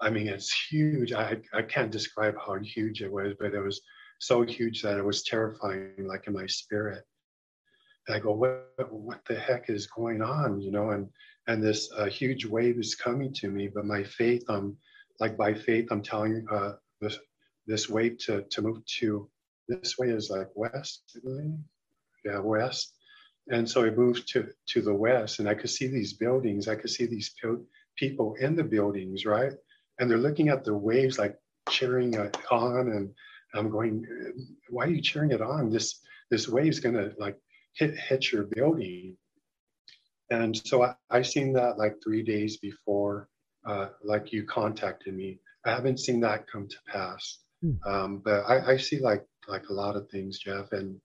I 0.00 0.08
mean, 0.10 0.28
it's 0.28 0.52
huge. 0.52 1.12
I 1.12 1.36
I 1.52 1.62
can't 1.62 1.90
describe 1.90 2.34
how 2.44 2.56
huge 2.58 3.02
it 3.02 3.12
was, 3.12 3.34
but 3.38 3.54
it 3.54 3.60
was 3.60 3.80
so 4.18 4.42
huge 4.42 4.82
that 4.82 4.98
it 4.98 5.04
was 5.04 5.22
terrifying, 5.22 5.92
like 5.98 6.26
in 6.26 6.32
my 6.32 6.46
spirit. 6.46 7.04
I 8.10 8.18
go, 8.18 8.32
what 8.32 8.92
what 8.92 9.20
the 9.26 9.38
heck 9.38 9.70
is 9.70 9.86
going 9.86 10.22
on? 10.22 10.60
You 10.60 10.70
know, 10.70 10.90
and 10.90 11.08
and 11.46 11.62
this 11.62 11.90
uh, 11.96 12.06
huge 12.06 12.44
wave 12.44 12.78
is 12.78 12.94
coming 12.94 13.32
to 13.34 13.50
me, 13.50 13.68
but 13.68 13.84
my 13.84 14.02
faith, 14.02 14.44
I'm 14.48 14.76
like 15.18 15.36
by 15.36 15.54
faith, 15.54 15.88
I'm 15.90 16.02
telling 16.02 16.46
uh, 16.50 16.72
this 17.00 17.18
this 17.66 17.88
wave 17.88 18.18
to 18.26 18.42
to 18.42 18.62
move 18.62 18.84
to 18.98 19.28
this 19.68 19.98
way 19.98 20.08
is 20.08 20.30
like 20.30 20.48
west, 20.54 21.18
yeah, 22.24 22.38
west 22.38 22.94
and 23.50 23.68
so 23.68 23.84
I 23.84 23.90
moved 23.90 24.28
to, 24.28 24.48
to 24.68 24.80
the 24.80 24.94
west 24.94 25.40
and 25.40 25.48
I 25.48 25.54
could 25.54 25.70
see 25.70 25.88
these 25.88 26.12
buildings. 26.12 26.68
I 26.68 26.76
could 26.76 26.90
see 26.90 27.06
these 27.06 27.34
people 27.96 28.34
in 28.34 28.54
the 28.54 28.64
buildings, 28.64 29.26
right? 29.26 29.52
And 29.98 30.08
they're 30.08 30.18
looking 30.18 30.48
at 30.48 30.64
the 30.64 30.74
waves 30.74 31.18
like 31.18 31.36
cheering 31.68 32.14
it 32.14 32.36
on. 32.50 32.88
And 32.90 33.10
I'm 33.54 33.68
going, 33.68 34.06
why 34.68 34.84
are 34.84 34.90
you 34.90 35.02
cheering 35.02 35.32
it 35.32 35.42
on? 35.42 35.70
This, 35.70 36.00
this 36.30 36.48
wave's 36.48 36.80
to 36.80 37.12
like 37.18 37.36
hit, 37.74 37.96
hit 37.96 38.32
your 38.32 38.44
building. 38.44 39.16
And 40.30 40.56
so 40.56 40.82
I, 40.82 40.94
I 41.10 41.22
seen 41.22 41.52
that 41.54 41.78
like 41.78 41.96
three 42.02 42.22
days 42.22 42.58
before, 42.58 43.28
uh, 43.66 43.88
like 44.04 44.32
you 44.32 44.44
contacted 44.44 45.14
me. 45.14 45.40
I 45.64 45.70
haven't 45.70 46.00
seen 46.00 46.20
that 46.20 46.50
come 46.50 46.68
to 46.68 46.76
pass. 46.86 47.38
Hmm. 47.60 47.72
Um, 47.86 48.22
but 48.24 48.44
I, 48.48 48.72
I 48.72 48.76
see 48.76 49.00
like, 49.00 49.24
like 49.48 49.68
a 49.68 49.74
lot 49.74 49.96
of 49.96 50.08
things, 50.08 50.38
Jeff, 50.38 50.72
and 50.72 51.00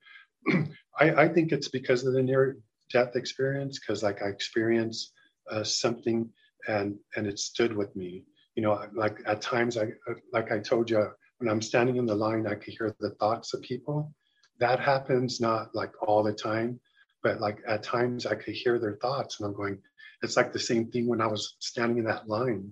I, 1.00 1.12
I, 1.24 1.28
think 1.28 1.52
it's 1.52 1.70
because 1.70 2.06
of 2.06 2.14
the 2.14 2.22
near 2.22 2.58
death 2.92 3.16
experience 3.16 3.80
because 3.80 4.04
like 4.04 4.22
i 4.22 4.28
experienced 4.28 5.12
uh, 5.52 5.64
something 5.64 6.30
and 6.68 6.98
and 7.16 7.28
it 7.28 7.40
stood 7.40 7.76
with 7.76 7.96
me 7.96 8.24
you 8.56 8.64
know 8.64 8.80
like 8.94 9.18
at 9.26 9.42
times 9.42 9.78
i 9.78 9.88
like 10.34 10.52
i 10.52 10.60
told 10.60 10.90
you 10.90 11.08
when 11.38 11.50
i'm 11.50 11.62
standing 11.62 11.98
in 11.98 12.06
the 12.06 12.16
line 12.16 12.48
i 12.48 12.56
could 12.56 12.74
hear 12.74 12.96
the 13.00 13.12
thoughts 13.12 13.54
of 13.54 13.62
people 13.62 14.14
that 14.60 14.80
happens 14.80 15.40
not 15.40 15.74
like 15.76 15.92
all 16.08 16.24
the 16.24 16.34
time 16.34 16.80
but 17.24 17.40
like 17.40 17.60
at 17.68 17.84
times 17.84 18.26
i 18.26 18.36
could 18.36 18.54
hear 18.54 18.80
their 18.80 18.98
thoughts 19.02 19.40
and 19.40 19.48
i'm 19.48 19.54
going 19.54 19.78
it's 20.22 20.38
like 20.38 20.52
the 20.52 20.60
same 20.60 20.90
thing 20.92 21.08
when 21.08 21.22
i 21.22 21.28
was 21.28 21.56
standing 21.60 22.00
in 22.00 22.06
that 22.06 22.28
line. 22.28 22.72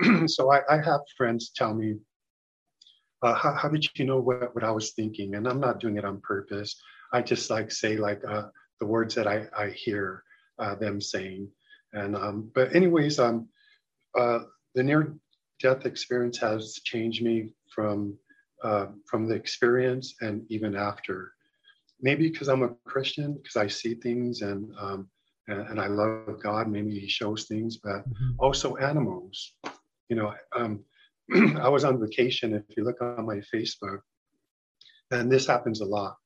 So 0.26 0.52
I, 0.52 0.60
I, 0.68 0.76
have 0.82 1.00
friends 1.16 1.52
tell 1.54 1.72
me 1.72 1.96
uh, 3.22 3.34
how, 3.34 3.54
how, 3.54 3.68
did 3.68 3.86
you 3.96 4.04
know 4.04 4.18
what, 4.18 4.54
what 4.54 4.64
i 4.64 4.70
was 4.70 4.92
thinking? 4.92 5.34
And 5.34 5.46
i'm 5.46 5.60
not 5.60 5.78
doing 5.80 5.96
it 5.96 6.04
on 6.04 6.20
purpose. 6.20 6.80
I 7.12 7.22
just 7.22 7.48
like 7.48 7.70
say 7.70 7.96
like 7.96 8.22
uh, 8.28 8.46
the 8.80 8.86
words 8.86 9.14
that 9.14 9.28
I, 9.28 9.46
I 9.56 9.70
hear 9.70 10.24
uh, 10.58 10.74
them 10.74 11.00
saying. 11.00 11.48
And 11.92 12.16
um, 12.16 12.50
but 12.54 12.74
anyways, 12.74 13.20
um, 13.20 13.48
uh, 14.18 14.40
the 14.74 14.82
near 14.82 15.14
death 15.60 15.86
experience 15.86 16.38
has 16.38 16.80
changed 16.84 17.22
me 17.22 17.50
from 17.72 18.18
uh, 18.64 18.86
from 19.06 19.28
the 19.28 19.34
experience 19.34 20.14
and 20.20 20.44
even 20.48 20.74
after. 20.74 21.32
Maybe 22.00 22.28
because 22.28 22.48
I'm 22.48 22.62
a 22.62 22.74
Christian, 22.84 23.34
because 23.34 23.56
I 23.56 23.68
see 23.68 23.94
things 23.94 24.42
and, 24.42 24.72
um, 24.78 25.08
and, 25.48 25.60
and 25.68 25.80
I 25.80 25.86
love 25.86 26.42
God. 26.42 26.68
Maybe 26.68 26.98
He 26.98 27.08
shows 27.08 27.44
things, 27.44 27.76
but 27.76 28.08
mm-hmm. 28.08 28.30
also 28.38 28.76
animals. 28.76 29.52
You 30.08 30.16
know, 30.16 30.34
um, 30.56 30.84
I 31.60 31.68
was 31.68 31.84
on 31.84 32.00
vacation. 32.00 32.54
If 32.54 32.76
you 32.76 32.84
look 32.84 33.00
on 33.00 33.26
my 33.26 33.40
Facebook, 33.54 34.00
and 35.10 35.30
this 35.30 35.46
happens 35.46 35.80
a 35.80 35.84
lot. 35.84 36.16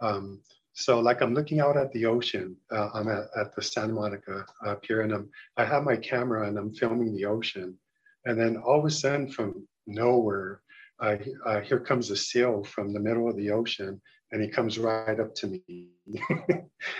Um, 0.00 0.40
so 0.72 1.00
like 1.00 1.20
I'm 1.20 1.34
looking 1.34 1.60
out 1.60 1.76
at 1.76 1.92
the 1.92 2.06
ocean. 2.06 2.56
Uh, 2.70 2.88
I'm 2.94 3.08
at, 3.08 3.24
at 3.38 3.54
the 3.54 3.62
Santa 3.62 3.92
Monica 3.92 4.46
uh, 4.64 4.76
pier, 4.76 5.02
and 5.02 5.12
I'm, 5.12 5.28
I 5.56 5.64
have 5.64 5.84
my 5.84 5.96
camera 5.96 6.48
and 6.48 6.56
I'm 6.56 6.72
filming 6.72 7.14
the 7.14 7.26
ocean. 7.26 7.76
And 8.24 8.40
then 8.40 8.56
all 8.56 8.78
of 8.78 8.84
a 8.84 8.90
sudden, 8.90 9.30
from 9.30 9.66
nowhere, 9.86 10.60
uh, 11.00 11.16
uh, 11.46 11.60
here 11.60 11.80
comes 11.80 12.10
a 12.10 12.16
seal 12.16 12.64
from 12.64 12.92
the 12.92 13.00
middle 13.00 13.28
of 13.28 13.36
the 13.36 13.50
ocean, 13.50 14.00
and 14.32 14.42
he 14.42 14.48
comes 14.48 14.78
right 14.78 15.18
up 15.18 15.34
to 15.36 15.46
me. 15.46 15.88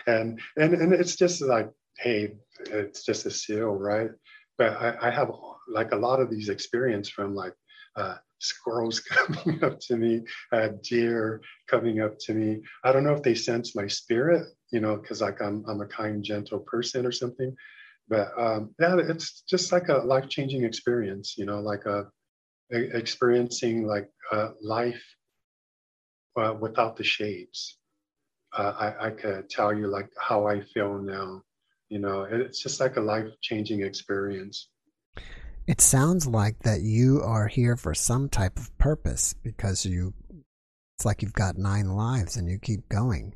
and 0.06 0.40
and 0.56 0.74
and 0.74 0.92
it's 0.92 1.16
just 1.16 1.42
like, 1.42 1.70
hey, 1.98 2.34
it's 2.66 3.04
just 3.04 3.26
a 3.26 3.30
seal, 3.30 3.68
right? 3.68 4.10
But 4.58 4.72
I, 4.72 5.08
I 5.08 5.10
have 5.10 5.30
like 5.68 5.92
a 5.92 5.96
lot 5.96 6.20
of 6.20 6.30
these 6.30 6.48
experience 6.48 7.08
from 7.08 7.34
like 7.34 7.54
uh, 7.96 8.16
squirrels 8.38 9.00
coming 9.00 9.62
up 9.62 9.78
to 9.80 9.96
me, 9.96 10.22
uh, 10.52 10.68
deer 10.82 11.40
coming 11.68 12.00
up 12.00 12.18
to 12.20 12.34
me. 12.34 12.62
I 12.84 12.92
don't 12.92 13.04
know 13.04 13.14
if 13.14 13.22
they 13.22 13.34
sense 13.34 13.76
my 13.76 13.86
spirit, 13.86 14.46
you 14.72 14.80
know, 14.80 14.96
because 14.96 15.20
like 15.20 15.40
I'm 15.40 15.64
I'm 15.68 15.80
a 15.80 15.86
kind, 15.86 16.24
gentle 16.24 16.60
person 16.60 17.06
or 17.06 17.12
something. 17.12 17.54
But 18.08 18.32
um, 18.36 18.74
yeah, 18.80 18.96
it's 18.98 19.42
just 19.42 19.70
like 19.70 19.88
a 19.88 19.98
life 19.98 20.28
changing 20.28 20.64
experience, 20.64 21.36
you 21.38 21.46
know, 21.46 21.60
like 21.60 21.86
a 21.86 22.06
experiencing 22.70 23.86
like 23.86 24.08
uh, 24.32 24.50
life 24.62 25.02
uh, 26.36 26.54
without 26.58 26.96
the 26.96 27.04
shades. 27.04 27.78
Uh, 28.56 28.72
I, 28.78 29.06
I 29.06 29.10
could 29.10 29.48
tell 29.48 29.72
you 29.72 29.86
like 29.86 30.10
how 30.18 30.46
I 30.46 30.62
feel 30.62 30.98
now. 30.98 31.42
You 31.88 31.98
know, 31.98 32.22
it's 32.22 32.62
just 32.62 32.80
like 32.80 32.96
a 32.96 33.00
life 33.00 33.26
changing 33.42 33.82
experience. 33.82 34.68
It 35.66 35.80
sounds 35.80 36.26
like 36.26 36.60
that 36.60 36.80
you 36.80 37.20
are 37.22 37.46
here 37.46 37.76
for 37.76 37.94
some 37.94 38.28
type 38.28 38.58
of 38.58 38.76
purpose 38.78 39.34
because 39.34 39.84
you 39.84 40.14
it's 40.96 41.04
like 41.06 41.22
you've 41.22 41.32
got 41.32 41.56
nine 41.56 41.88
lives 41.90 42.36
and 42.36 42.48
you 42.48 42.58
keep 42.58 42.88
going. 42.88 43.34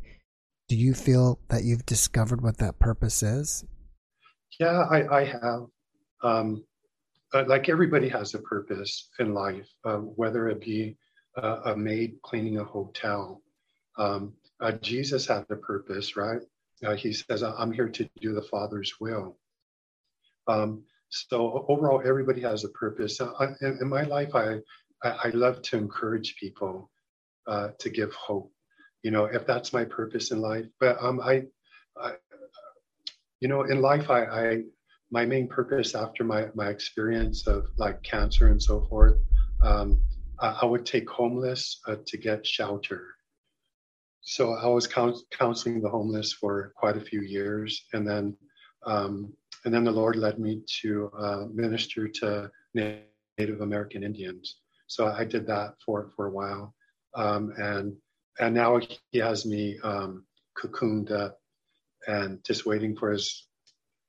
Do 0.68 0.77
you 0.77 0.94
feel 0.94 1.38
that 1.49 1.64
you've 1.64 1.87
discovered 1.87 2.42
what 2.42 2.59
that 2.59 2.79
purpose 2.79 3.23
is? 3.23 3.64
Yeah, 4.61 4.81
I, 4.90 5.20
I 5.20 5.25
have. 5.25 5.66
Um, 6.23 6.64
like 7.42 7.68
everybody 7.68 8.09
has 8.09 8.35
a 8.35 8.38
purpose 8.38 9.09
in 9.18 9.35
life, 9.35 9.68
uh, 9.85 9.99
whether 9.99 10.49
it 10.49 10.61
be 10.61 10.97
uh, 11.37 11.61
a 11.66 11.77
maid 11.77 12.16
cleaning 12.23 12.59
a 12.59 12.64
hotel. 12.64 13.42
Um, 13.99 14.35
uh, 14.61 14.73
Jesus 14.73 15.27
had 15.27 15.44
a 15.51 15.57
purpose, 15.57 16.16
right? 16.16 16.40
Uh, 16.85 16.94
he 16.94 17.12
says, 17.12 17.42
I'm 17.42 17.73
here 17.73 17.88
to 17.88 18.09
do 18.20 18.33
the 18.33 18.42
Father's 18.42 18.94
will. 19.01 19.37
Um, 20.47 20.85
so 21.09 21.64
overall, 21.68 22.03
everybody 22.05 22.40
has 22.42 22.64
a 22.64 22.68
purpose. 22.70 23.20
in, 23.20 23.79
in, 23.81 23.88
my 23.88 24.03
life, 24.03 24.35
I, 24.35 24.59
I, 25.03 25.11
I 25.25 25.29
love 25.31 25.62
to 25.62 25.77
encourage 25.77 26.37
people 26.37 26.90
uh, 27.47 27.68
to 27.79 27.90
give 27.90 28.12
hope. 28.14 28.53
You 29.03 29.11
know, 29.11 29.27
if 29.27 29.47
that's 29.47 29.73
my 29.73 29.85
purpose 29.85 30.31
in 30.31 30.40
life. 30.40 30.66
But 30.81 31.03
um, 31.03 31.20
I, 31.20 31.44
I 31.97 32.14
you 33.40 33.49
know, 33.49 33.62
in 33.62 33.81
life, 33.83 34.11
I, 34.11 34.25
I 34.25 34.62
my 35.10 35.24
main 35.24 35.48
purpose 35.48 35.94
after 35.94 36.24
my 36.24 36.48
my 36.54 36.68
experience 36.68 37.46
of 37.46 37.66
like 37.76 38.02
cancer 38.02 38.48
and 38.48 38.62
so 38.62 38.82
forth, 38.88 39.18
um, 39.62 40.00
I, 40.40 40.58
I, 40.62 40.64
would 40.64 40.86
take 40.86 41.08
homeless 41.08 41.80
uh, 41.86 41.96
to 42.06 42.16
get 42.16 42.46
shelter. 42.46 43.06
So 44.22 44.54
I 44.54 44.66
was 44.66 44.86
counseling 44.86 45.82
the 45.82 45.88
homeless 45.88 46.32
for 46.32 46.72
quite 46.76 46.96
a 46.96 47.00
few 47.00 47.20
years, 47.20 47.84
and 47.92 48.06
then 48.06 48.36
um, 48.86 49.32
and 49.64 49.72
then 49.72 49.84
the 49.84 49.90
Lord 49.90 50.16
led 50.16 50.38
me 50.38 50.62
to 50.82 51.10
uh, 51.18 51.44
minister 51.52 52.08
to 52.08 52.50
Native 52.74 53.60
American 53.60 54.02
Indians. 54.02 54.56
So 54.86 55.06
I 55.06 55.24
did 55.24 55.46
that 55.46 55.74
for 55.84 56.10
for 56.16 56.26
a 56.26 56.30
while, 56.30 56.74
um, 57.14 57.52
and 57.58 57.94
and 58.40 58.54
now 58.54 58.80
he 59.12 59.18
has 59.18 59.46
me 59.46 59.78
um, 59.84 60.24
cocooned 60.58 61.10
up 61.10 61.38
and 62.06 62.42
just 62.44 62.66
waiting 62.66 62.96
for 62.96 63.12
his 63.12 63.46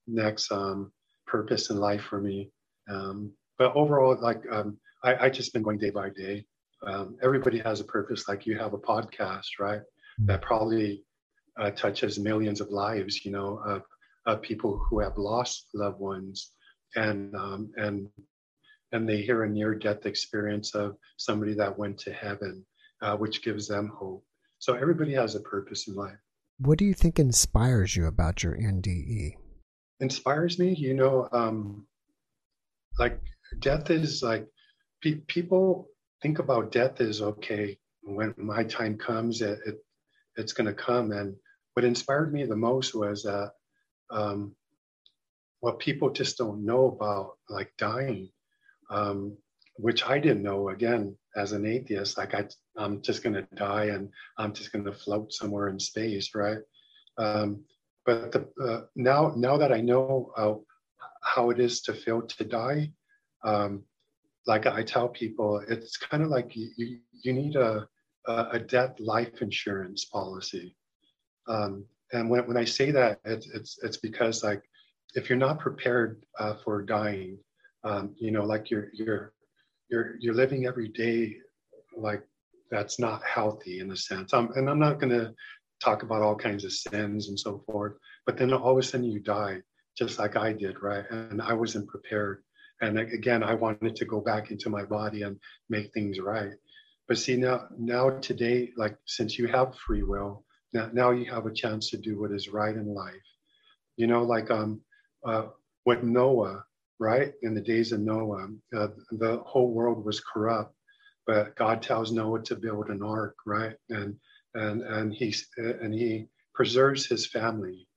next 0.07 0.51
um, 0.51 0.91
purpose 1.27 1.69
in 1.69 1.77
life 1.77 2.01
for 2.03 2.19
me. 2.21 2.51
Um, 2.89 3.31
but 3.57 3.75
overall, 3.75 4.17
like 4.21 4.41
um, 4.51 4.77
I, 5.03 5.25
I 5.25 5.29
just 5.29 5.53
been 5.53 5.63
going 5.63 5.77
day 5.77 5.89
by 5.89 6.09
day. 6.09 6.45
Um, 6.85 7.17
everybody 7.23 7.59
has 7.59 7.79
a 7.79 7.85
purpose. 7.85 8.27
Like 8.27 8.45
you 8.45 8.57
have 8.57 8.73
a 8.73 8.77
podcast, 8.77 9.59
right? 9.59 9.79
Mm-hmm. 9.79 10.25
That 10.27 10.41
probably 10.41 11.03
uh, 11.59 11.71
touches 11.71 12.19
millions 12.19 12.61
of 12.61 12.69
lives. 12.69 13.25
You 13.25 13.31
know, 13.31 13.59
of, 13.65 13.83
of 14.25 14.41
people 14.41 14.77
who 14.89 14.99
have 14.99 15.17
lost 15.17 15.67
loved 15.73 15.99
ones, 15.99 16.51
and 16.95 17.35
um, 17.35 17.71
and 17.77 18.07
and 18.91 19.09
they 19.09 19.21
hear 19.21 19.43
a 19.43 19.49
near-death 19.49 20.05
experience 20.05 20.75
of 20.75 20.95
somebody 21.17 21.53
that 21.55 21.77
went 21.77 21.97
to 21.99 22.13
heaven, 22.13 22.65
uh, 23.01 23.17
which 23.17 23.43
gives 23.43 23.67
them 23.67 23.91
hope. 23.93 24.23
So 24.59 24.73
everybody 24.73 25.13
has 25.13 25.35
a 25.35 25.41
purpose 25.41 25.87
in 25.87 25.95
life. 25.95 26.17
What 26.59 26.77
do 26.77 26.85
you 26.85 26.93
think 26.93 27.19
inspires 27.19 27.95
you 27.95 28.05
about 28.05 28.41
your 28.43 28.55
NDE? 28.55 29.33
Inspires 29.99 30.59
me, 30.59 30.73
you 30.73 30.93
know, 30.93 31.29
um, 31.31 31.87
like 32.99 33.19
death 33.59 33.89
is 33.89 34.21
like 34.21 34.47
pe- 35.01 35.21
people 35.27 35.87
think 36.21 36.39
about 36.39 36.71
death 36.71 37.01
as 37.01 37.21
okay 37.21 37.77
when 38.03 38.33
my 38.37 38.63
time 38.63 38.97
comes 38.97 39.41
it, 39.41 39.59
it 39.65 39.75
it's 40.37 40.53
going 40.53 40.67
to 40.67 40.73
come. 40.73 41.11
And 41.11 41.35
what 41.73 41.85
inspired 41.85 42.33
me 42.33 42.45
the 42.45 42.55
most 42.55 42.93
was 42.93 43.23
that 43.23 43.51
um, 44.11 44.55
what 45.61 45.79
people 45.79 46.09
just 46.09 46.37
don't 46.37 46.65
know 46.65 46.87
about 46.87 47.37
like 47.49 47.71
dying 47.77 48.29
um, 48.89 49.35
which 49.77 50.05
i 50.05 50.17
didn't 50.19 50.43
know. 50.43 50.69
Again 50.69 51.15
as 51.35 51.51
an 51.51 51.65
atheist 51.65 52.17
like 52.17 52.33
I, 52.33 52.45
i'm 52.77 53.01
just 53.01 53.21
going 53.21 53.33
to 53.33 53.45
die 53.55 53.85
and 53.85 54.09
i'm 54.37 54.53
just 54.53 54.71
going 54.71 54.85
to 54.85 54.93
float 54.93 55.33
somewhere 55.33 55.67
in 55.67 55.79
space 55.79 56.33
right? 56.33 56.59
Um, 57.17 57.63
but 58.05 58.31
the, 58.31 58.47
uh, 58.63 58.81
now 58.95 59.33
now 59.35 59.57
that 59.57 59.71
i 59.71 59.81
know 59.81 60.31
uh, 60.37 60.53
how 61.23 61.49
it 61.49 61.59
is 61.59 61.81
to 61.81 61.93
feel 61.93 62.21
to 62.21 62.43
die 62.43 62.89
um, 63.43 63.83
like 64.47 64.67
I 64.67 64.83
tell 64.83 65.07
people, 65.07 65.61
it's 65.67 65.97
kind 65.97 66.23
of 66.23 66.29
like 66.29 66.55
you, 66.55 66.99
you, 67.21 67.33
need 67.33 67.55
a, 67.55 67.87
a 68.27 68.59
death 68.59 68.99
life 68.99 69.41
insurance 69.41 70.05
policy. 70.05 70.75
Um, 71.47 71.85
and 72.13 72.29
when, 72.29 72.47
when 72.47 72.57
I 72.57 72.65
say 72.65 72.91
that, 72.91 73.19
it's, 73.25 73.47
it's, 73.53 73.79
it's 73.83 73.97
because 73.97 74.43
like, 74.43 74.63
if 75.15 75.29
you're 75.29 75.37
not 75.37 75.59
prepared 75.59 76.25
uh, 76.39 76.55
for 76.63 76.81
dying, 76.81 77.37
um, 77.83 78.13
you 78.17 78.31
know, 78.31 78.43
like 78.43 78.69
you're, 78.69 78.89
you're, 78.93 79.33
you're, 79.89 80.15
you're 80.19 80.33
living 80.33 80.65
every 80.65 80.89
day 80.89 81.37
like 81.95 82.23
that's 82.69 82.99
not 82.99 83.23
healthy 83.23 83.79
in 83.79 83.91
a 83.91 83.95
sense. 83.95 84.33
Um, 84.33 84.51
and 84.55 84.69
I'm 84.69 84.79
not 84.79 84.99
going 84.99 85.11
to 85.11 85.33
talk 85.85 86.03
about 86.03 86.21
all 86.21 86.35
kinds 86.35 86.65
of 86.65 86.73
sins 86.73 87.29
and 87.29 87.39
so 87.39 87.63
forth, 87.65 87.93
but 88.25 88.37
then 88.37 88.51
all 88.53 88.71
of 88.71 88.77
a 88.77 88.83
sudden 88.83 89.05
you 89.05 89.19
die 89.19 89.61
just 89.97 90.19
like 90.19 90.35
I 90.35 90.51
did, 90.51 90.81
right? 90.81 91.05
And 91.09 91.41
I 91.41 91.53
wasn't 91.53 91.87
prepared. 91.87 92.43
And 92.81 92.99
again, 92.99 93.43
I 93.43 93.53
wanted 93.53 93.95
to 93.95 94.05
go 94.05 94.19
back 94.19 94.51
into 94.51 94.69
my 94.69 94.83
body 94.83 95.21
and 95.21 95.39
make 95.69 95.93
things 95.93 96.19
right. 96.19 96.51
But 97.07 97.17
see 97.17 97.37
now, 97.37 97.67
now 97.77 98.09
today, 98.19 98.71
like 98.75 98.97
since 99.05 99.37
you 99.37 99.47
have 99.47 99.75
free 99.87 100.03
will, 100.03 100.43
now, 100.73 100.89
now 100.91 101.11
you 101.11 101.31
have 101.31 101.45
a 101.45 101.53
chance 101.53 101.89
to 101.91 101.97
do 101.97 102.19
what 102.19 102.31
is 102.31 102.49
right 102.49 102.75
in 102.75 102.93
life. 102.93 103.13
You 103.95 104.07
know, 104.07 104.23
like 104.23 104.51
um, 104.51 104.81
uh, 105.25 105.47
with 105.85 106.03
Noah, 106.03 106.65
right? 106.99 107.31
In 107.43 107.53
the 107.55 107.61
days 107.61 107.93
of 107.93 108.01
Noah, 108.01 108.49
uh, 108.75 108.87
the 109.11 109.41
whole 109.45 109.71
world 109.71 110.03
was 110.03 110.19
corrupt, 110.19 110.75
but 111.25 111.55
God 111.55 111.81
tells 111.81 112.11
Noah 112.11 112.43
to 112.43 112.55
build 112.55 112.89
an 112.89 113.01
ark, 113.01 113.35
right? 113.45 113.75
And 113.89 114.17
and 114.55 114.81
and 114.81 115.13
he 115.13 115.35
and 115.57 115.93
he 115.93 116.27
preserves 116.53 117.05
his 117.05 117.25
family. 117.27 117.87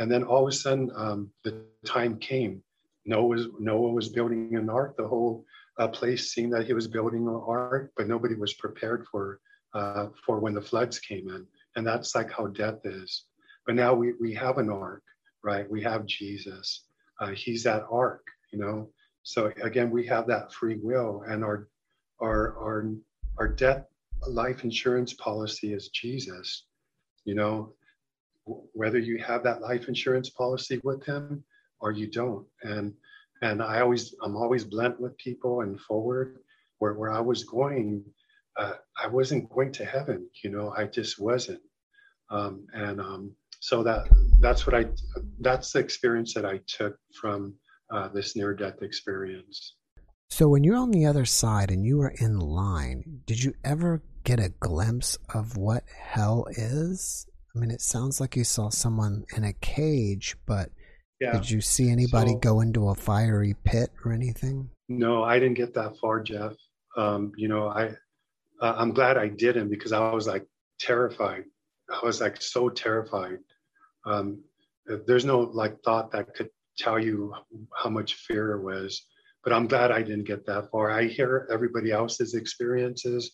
And 0.00 0.10
then 0.10 0.22
all 0.22 0.46
of 0.46 0.48
a 0.48 0.52
sudden, 0.52 0.92
um, 0.94 1.30
the 1.42 1.64
time 1.84 2.18
came 2.18 2.62
Noah 3.08 3.26
was, 3.26 3.46
Noah 3.58 3.92
was 3.92 4.10
building 4.10 4.54
an 4.54 4.68
ark. 4.68 4.96
The 4.96 5.08
whole 5.08 5.46
uh, 5.78 5.88
place 5.88 6.30
seemed 6.30 6.52
that 6.52 6.66
he 6.66 6.74
was 6.74 6.86
building 6.86 7.26
an 7.26 7.42
ark, 7.46 7.90
but 7.96 8.06
nobody 8.06 8.34
was 8.34 8.52
prepared 8.54 9.06
for 9.10 9.40
uh, 9.74 10.08
for 10.24 10.40
when 10.40 10.54
the 10.54 10.60
floods 10.60 10.98
came 10.98 11.28
in. 11.28 11.46
And 11.74 11.86
that's 11.86 12.14
like 12.14 12.30
how 12.30 12.48
death 12.48 12.80
is. 12.84 13.24
But 13.66 13.76
now 13.76 13.94
we, 13.94 14.12
we 14.20 14.34
have 14.34 14.58
an 14.58 14.70
ark, 14.70 15.02
right? 15.42 15.70
We 15.70 15.82
have 15.82 16.06
Jesus. 16.06 16.84
Uh, 17.20 17.28
he's 17.28 17.62
that 17.64 17.84
ark, 17.90 18.24
you 18.52 18.58
know. 18.58 18.90
So 19.22 19.52
again, 19.62 19.90
we 19.90 20.06
have 20.06 20.26
that 20.26 20.52
free 20.52 20.78
will, 20.82 21.24
and 21.26 21.42
our 21.42 21.68
our 22.20 22.58
our 22.58 22.90
our 23.38 23.48
death 23.48 23.84
life 24.26 24.64
insurance 24.64 25.14
policy 25.14 25.72
is 25.72 25.88
Jesus. 25.88 26.66
You 27.24 27.34
know, 27.34 27.74
whether 28.72 28.98
you 28.98 29.18
have 29.18 29.42
that 29.44 29.60
life 29.60 29.88
insurance 29.88 30.30
policy 30.30 30.80
with 30.82 31.04
him 31.04 31.44
or 31.80 31.92
you 31.92 32.06
don't. 32.10 32.46
And 32.62 32.94
and 33.42 33.62
I 33.62 33.80
always 33.80 34.14
I'm 34.22 34.36
always 34.36 34.64
blunt 34.64 35.00
with 35.00 35.16
people 35.18 35.60
and 35.62 35.80
forward. 35.80 36.38
Where 36.78 36.94
where 36.94 37.10
I 37.12 37.20
was 37.20 37.44
going, 37.44 38.04
uh, 38.56 38.74
I 38.96 39.08
wasn't 39.08 39.50
going 39.50 39.72
to 39.72 39.84
heaven. 39.84 40.28
You 40.42 40.50
know, 40.50 40.74
I 40.76 40.84
just 40.84 41.20
wasn't. 41.20 41.60
Um, 42.30 42.66
and 42.72 43.00
um, 43.00 43.34
so 43.60 43.82
that 43.82 44.08
that's 44.40 44.66
what 44.66 44.76
I 44.76 44.86
that's 45.40 45.72
the 45.72 45.80
experience 45.80 46.34
that 46.34 46.44
I 46.46 46.60
took 46.66 46.96
from 47.20 47.54
uh, 47.92 48.08
this 48.08 48.36
near 48.36 48.54
death 48.54 48.82
experience. 48.82 49.74
So 50.30 50.48
when 50.48 50.64
you're 50.64 50.76
on 50.76 50.90
the 50.90 51.06
other 51.06 51.24
side 51.24 51.70
and 51.70 51.84
you 51.84 51.98
were 51.98 52.14
in 52.20 52.38
line, 52.38 53.22
did 53.26 53.42
you 53.42 53.54
ever 53.64 54.02
get 54.24 54.40
a 54.40 54.52
glimpse 54.60 55.16
of 55.34 55.56
what 55.56 55.84
hell 55.88 56.46
is? 56.50 57.26
I 57.54 57.58
mean, 57.58 57.70
it 57.70 57.80
sounds 57.80 58.20
like 58.20 58.36
you 58.36 58.44
saw 58.44 58.68
someone 58.68 59.24
in 59.34 59.44
a 59.44 59.52
cage, 59.54 60.36
but 60.46 60.70
yeah. 61.20 61.32
Did 61.32 61.50
you 61.50 61.60
see 61.60 61.90
anybody 61.90 62.32
so, 62.32 62.38
go 62.38 62.60
into 62.60 62.88
a 62.88 62.94
fiery 62.94 63.56
pit 63.64 63.90
or 64.04 64.12
anything? 64.12 64.70
No, 64.88 65.24
I 65.24 65.38
didn't 65.38 65.56
get 65.56 65.74
that 65.74 65.96
far, 66.00 66.20
Jeff. 66.22 66.52
Um, 66.96 67.32
you 67.36 67.48
know, 67.48 67.68
I 67.68 67.96
uh, 68.60 68.74
I'm 68.76 68.92
glad 68.92 69.16
I 69.16 69.28
didn't 69.28 69.68
because 69.68 69.92
I 69.92 70.12
was 70.12 70.26
like 70.26 70.46
terrified. 70.78 71.44
I 71.90 72.04
was 72.04 72.20
like 72.20 72.40
so 72.40 72.68
terrified. 72.68 73.38
Um, 74.06 74.42
there's 75.06 75.24
no 75.24 75.40
like 75.40 75.82
thought 75.82 76.12
that 76.12 76.34
could 76.34 76.50
tell 76.76 76.98
you 76.98 77.34
how 77.74 77.90
much 77.90 78.14
fear 78.14 78.52
it 78.52 78.62
was. 78.62 79.04
But 79.44 79.52
I'm 79.52 79.68
glad 79.68 79.90
I 79.90 80.02
didn't 80.02 80.26
get 80.26 80.44
that 80.46 80.70
far. 80.70 80.90
I 80.90 81.04
hear 81.04 81.48
everybody 81.50 81.92
else's 81.92 82.34
experiences 82.34 83.32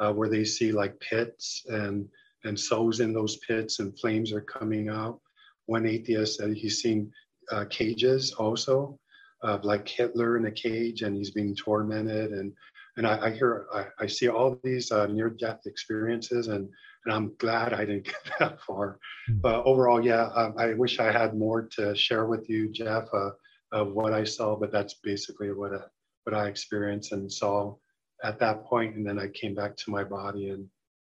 uh, 0.00 0.12
where 0.12 0.28
they 0.28 0.44
see 0.44 0.72
like 0.72 0.98
pits 1.00 1.64
and 1.68 2.08
and 2.44 2.58
souls 2.58 3.00
in 3.00 3.12
those 3.12 3.38
pits 3.38 3.78
and 3.78 3.98
flames 3.98 4.32
are 4.32 4.42
coming 4.42 4.88
out. 4.90 5.18
One 5.66 5.86
atheist 5.86 6.36
said 6.36 6.52
he's 6.52 6.82
seen 6.82 7.10
uh, 7.50 7.64
cages 7.70 8.32
also, 8.32 8.98
of 9.42 9.64
like 9.64 9.88
Hitler 9.88 10.36
in 10.36 10.46
a 10.46 10.50
cage 10.50 11.02
and 11.02 11.16
he's 11.16 11.30
being 11.30 11.54
tormented. 11.54 12.32
And 12.32 12.52
and 12.96 13.06
I, 13.06 13.26
I 13.26 13.30
hear 13.30 13.66
I, 13.72 13.86
I, 13.98 14.06
see 14.06 14.28
all 14.28 14.58
these 14.62 14.92
uh, 14.92 15.06
near 15.06 15.28
death 15.28 15.60
experiences 15.66 16.48
and 16.48 16.68
and 17.04 17.14
I'm 17.14 17.34
glad 17.38 17.72
I 17.72 17.84
didn't 17.84 18.04
get 18.24 18.38
that 18.38 18.60
far. 18.62 18.98
Mm-hmm. 19.30 19.40
But 19.40 19.64
overall, 19.64 20.04
yeah, 20.04 20.30
um, 20.34 20.54
I 20.58 20.74
wish 20.74 20.98
I 20.98 21.12
had 21.12 21.36
more 21.36 21.68
to 21.76 21.94
share 21.94 22.26
with 22.26 22.48
you, 22.48 22.70
Jeff, 22.70 23.04
uh, 23.12 23.30
of 23.74 23.92
what 23.92 24.14
I 24.14 24.24
saw. 24.24 24.56
But 24.56 24.72
that's 24.72 24.94
basically 25.02 25.52
what 25.52 25.72
I, 25.72 25.76
uh, 25.76 25.86
what 26.22 26.34
I 26.34 26.48
experienced 26.48 27.12
and 27.12 27.30
saw 27.30 27.74
at 28.22 28.38
that 28.38 28.64
point. 28.64 28.96
And 28.96 29.06
then 29.06 29.18
I 29.18 29.28
came 29.28 29.54
back 29.54 29.76
to 29.76 29.90
my 29.90 30.04
body 30.04 30.48
and 30.48 30.66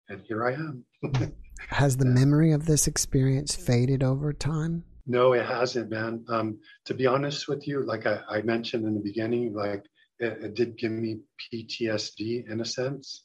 and 0.09 0.21
here 0.27 0.45
I 0.45 0.53
am. 0.53 0.85
Has 1.69 1.97
the 1.97 2.05
memory 2.05 2.51
of 2.51 2.65
this 2.65 2.87
experience 2.87 3.55
faded 3.55 4.03
over 4.03 4.31
time? 4.31 4.83
No, 5.05 5.33
it 5.33 5.45
hasn't, 5.45 5.89
man. 5.89 6.23
Um, 6.29 6.59
to 6.85 6.93
be 6.93 7.07
honest 7.07 7.47
with 7.47 7.67
you, 7.67 7.85
like 7.85 8.05
I, 8.05 8.19
I 8.29 8.41
mentioned 8.41 8.85
in 8.85 8.93
the 8.93 9.01
beginning, 9.01 9.53
like 9.53 9.83
it, 10.19 10.43
it, 10.43 10.53
did 10.53 10.77
give 10.77 10.91
me 10.91 11.19
PTSD 11.41 12.49
in 12.49 12.61
a 12.61 12.65
sense. 12.65 13.23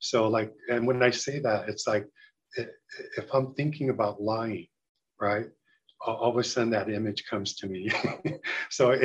So, 0.00 0.28
like, 0.28 0.52
and 0.68 0.86
when 0.86 1.02
I 1.02 1.10
say 1.10 1.38
that, 1.40 1.68
it's 1.68 1.86
like 1.86 2.06
it, 2.56 2.70
if 3.16 3.32
I'm 3.32 3.54
thinking 3.54 3.90
about 3.90 4.20
lying, 4.20 4.66
right? 5.20 5.46
All, 6.04 6.30
of 6.30 6.36
a 6.36 6.44
sudden, 6.44 6.70
that 6.70 6.90
image 6.90 7.24
comes 7.28 7.54
to 7.56 7.66
me. 7.66 7.90
so 8.70 8.90
it, 8.90 9.02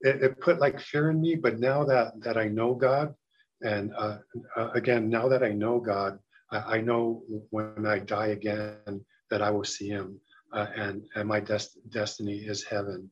it, 0.00 0.22
it 0.22 0.40
put 0.40 0.60
like 0.60 0.80
fear 0.80 1.10
in 1.10 1.20
me. 1.20 1.34
But 1.34 1.58
now 1.58 1.84
that 1.84 2.20
that 2.20 2.36
I 2.36 2.48
know 2.48 2.74
God, 2.74 3.14
and 3.62 3.92
uh, 3.96 4.18
uh, 4.56 4.70
again, 4.74 5.08
now 5.08 5.28
that 5.28 5.42
I 5.42 5.50
know 5.52 5.80
God, 5.80 6.18
I, 6.50 6.76
I 6.76 6.80
know 6.80 7.22
when 7.50 7.86
I 7.86 7.98
die 7.98 8.28
again 8.28 9.04
that 9.30 9.42
I 9.42 9.50
will 9.50 9.64
see 9.64 9.88
Him 9.88 10.20
uh, 10.52 10.66
and 10.76 11.02
and 11.14 11.28
my 11.28 11.40
des- 11.40 11.78
destiny 11.90 12.38
is 12.38 12.64
heaven. 12.64 13.10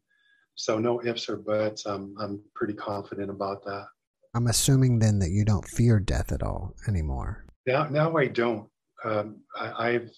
So 0.54 0.78
no 0.78 1.02
ifs 1.04 1.28
or 1.28 1.36
buts. 1.36 1.86
I'm 1.86 2.14
I'm 2.20 2.40
pretty 2.54 2.74
confident 2.74 3.30
about 3.30 3.64
that. 3.64 3.86
I'm 4.34 4.46
assuming 4.46 4.98
then 4.98 5.18
that 5.20 5.30
you 5.30 5.44
don't 5.44 5.66
fear 5.66 6.00
death 6.00 6.32
at 6.32 6.42
all 6.42 6.74
anymore. 6.86 7.46
Now 7.66 7.88
now 7.88 8.16
I 8.16 8.26
don't. 8.26 8.68
Um, 9.04 9.42
I, 9.56 9.90
have 9.90 10.08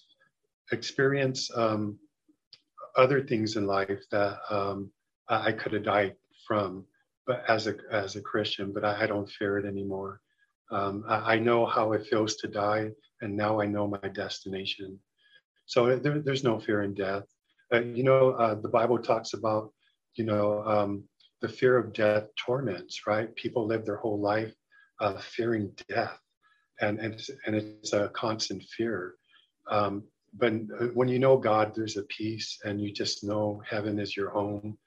experienced 0.71 1.51
um, 1.55 1.99
other 2.97 3.21
things 3.21 3.55
in 3.55 3.65
life 3.65 4.01
that 4.11 4.39
um, 4.49 4.91
I 5.27 5.51
could 5.51 5.73
have 5.73 5.83
died 5.83 6.15
from. 6.47 6.85
but 7.27 7.43
as 7.47 7.67
a 7.67 7.75
as 7.91 8.15
a 8.15 8.21
Christian, 8.21 8.73
but 8.73 8.83
I, 8.83 9.03
I 9.03 9.07
don't 9.07 9.29
fear 9.29 9.57
it 9.57 9.65
anymore. 9.65 10.21
Um, 10.71 11.03
I, 11.07 11.33
I, 11.33 11.39
know 11.39 11.65
how 11.65 11.91
it 11.93 12.07
feels 12.07 12.35
to 12.37 12.47
die, 12.47 12.91
and 13.21 13.35
now 13.35 13.59
I 13.61 13.65
know 13.65 13.87
my 13.87 14.07
destination. 14.09 14.99
So 15.65 15.97
there, 15.97 16.19
there's 16.19 16.43
no 16.43 16.59
fear 16.59 16.83
in 16.83 16.93
death. 16.93 17.23
Uh, 17.73 17.81
you 17.81 18.03
know, 18.03 18.31
uh, 18.31 18.55
the 18.55 18.69
Bible 18.69 18.97
talks 18.97 19.33
about, 19.33 19.71
you 20.15 20.23
know, 20.23 20.63
um, 20.63 21.03
the 21.41 21.49
fear 21.49 21.77
of 21.77 21.93
death 21.93 22.27
torments, 22.37 23.05
right? 23.05 23.33
People 23.35 23.65
live 23.67 23.85
their 23.85 23.97
whole 23.97 24.19
life 24.19 24.53
uh, 24.99 25.17
fearing 25.19 25.71
death, 25.89 26.19
and 26.79 26.99
and 26.99 27.13
it's, 27.13 27.29
and 27.45 27.55
it's 27.55 27.93
a 27.93 28.09
constant 28.09 28.63
fear. 28.63 29.15
Um, 29.69 30.03
but 30.33 30.53
when 30.93 31.07
you 31.07 31.19
know 31.19 31.37
God, 31.37 31.73
there's 31.75 31.97
a 31.97 32.03
peace, 32.03 32.59
and 32.63 32.81
you 32.81 32.91
just 32.91 33.23
know 33.23 33.61
heaven 33.69 33.99
is 33.99 34.15
your 34.15 34.29
home. 34.29 34.77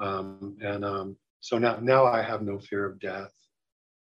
Um, 0.00 0.56
and 0.60 0.84
um, 0.84 1.16
so 1.40 1.58
now, 1.58 1.78
now 1.80 2.04
I 2.04 2.22
have 2.22 2.42
no 2.42 2.58
fear 2.58 2.86
of 2.86 3.00
death. 3.00 3.32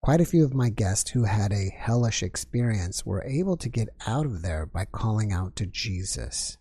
Quite 0.01 0.21
a 0.21 0.25
few 0.25 0.45
of 0.45 0.53
my 0.53 0.69
guests 0.69 1.11
who 1.11 1.23
had 1.23 1.51
a 1.51 1.69
hellish 1.75 2.23
experience 2.23 3.05
were 3.05 3.23
able 3.23 3.57
to 3.57 3.69
get 3.69 3.89
out 4.05 4.25
of 4.25 4.41
there 4.41 4.65
by 4.65 4.85
calling 4.85 5.31
out 5.31 5.55
to 5.57 5.65
Jesus. 5.65 6.57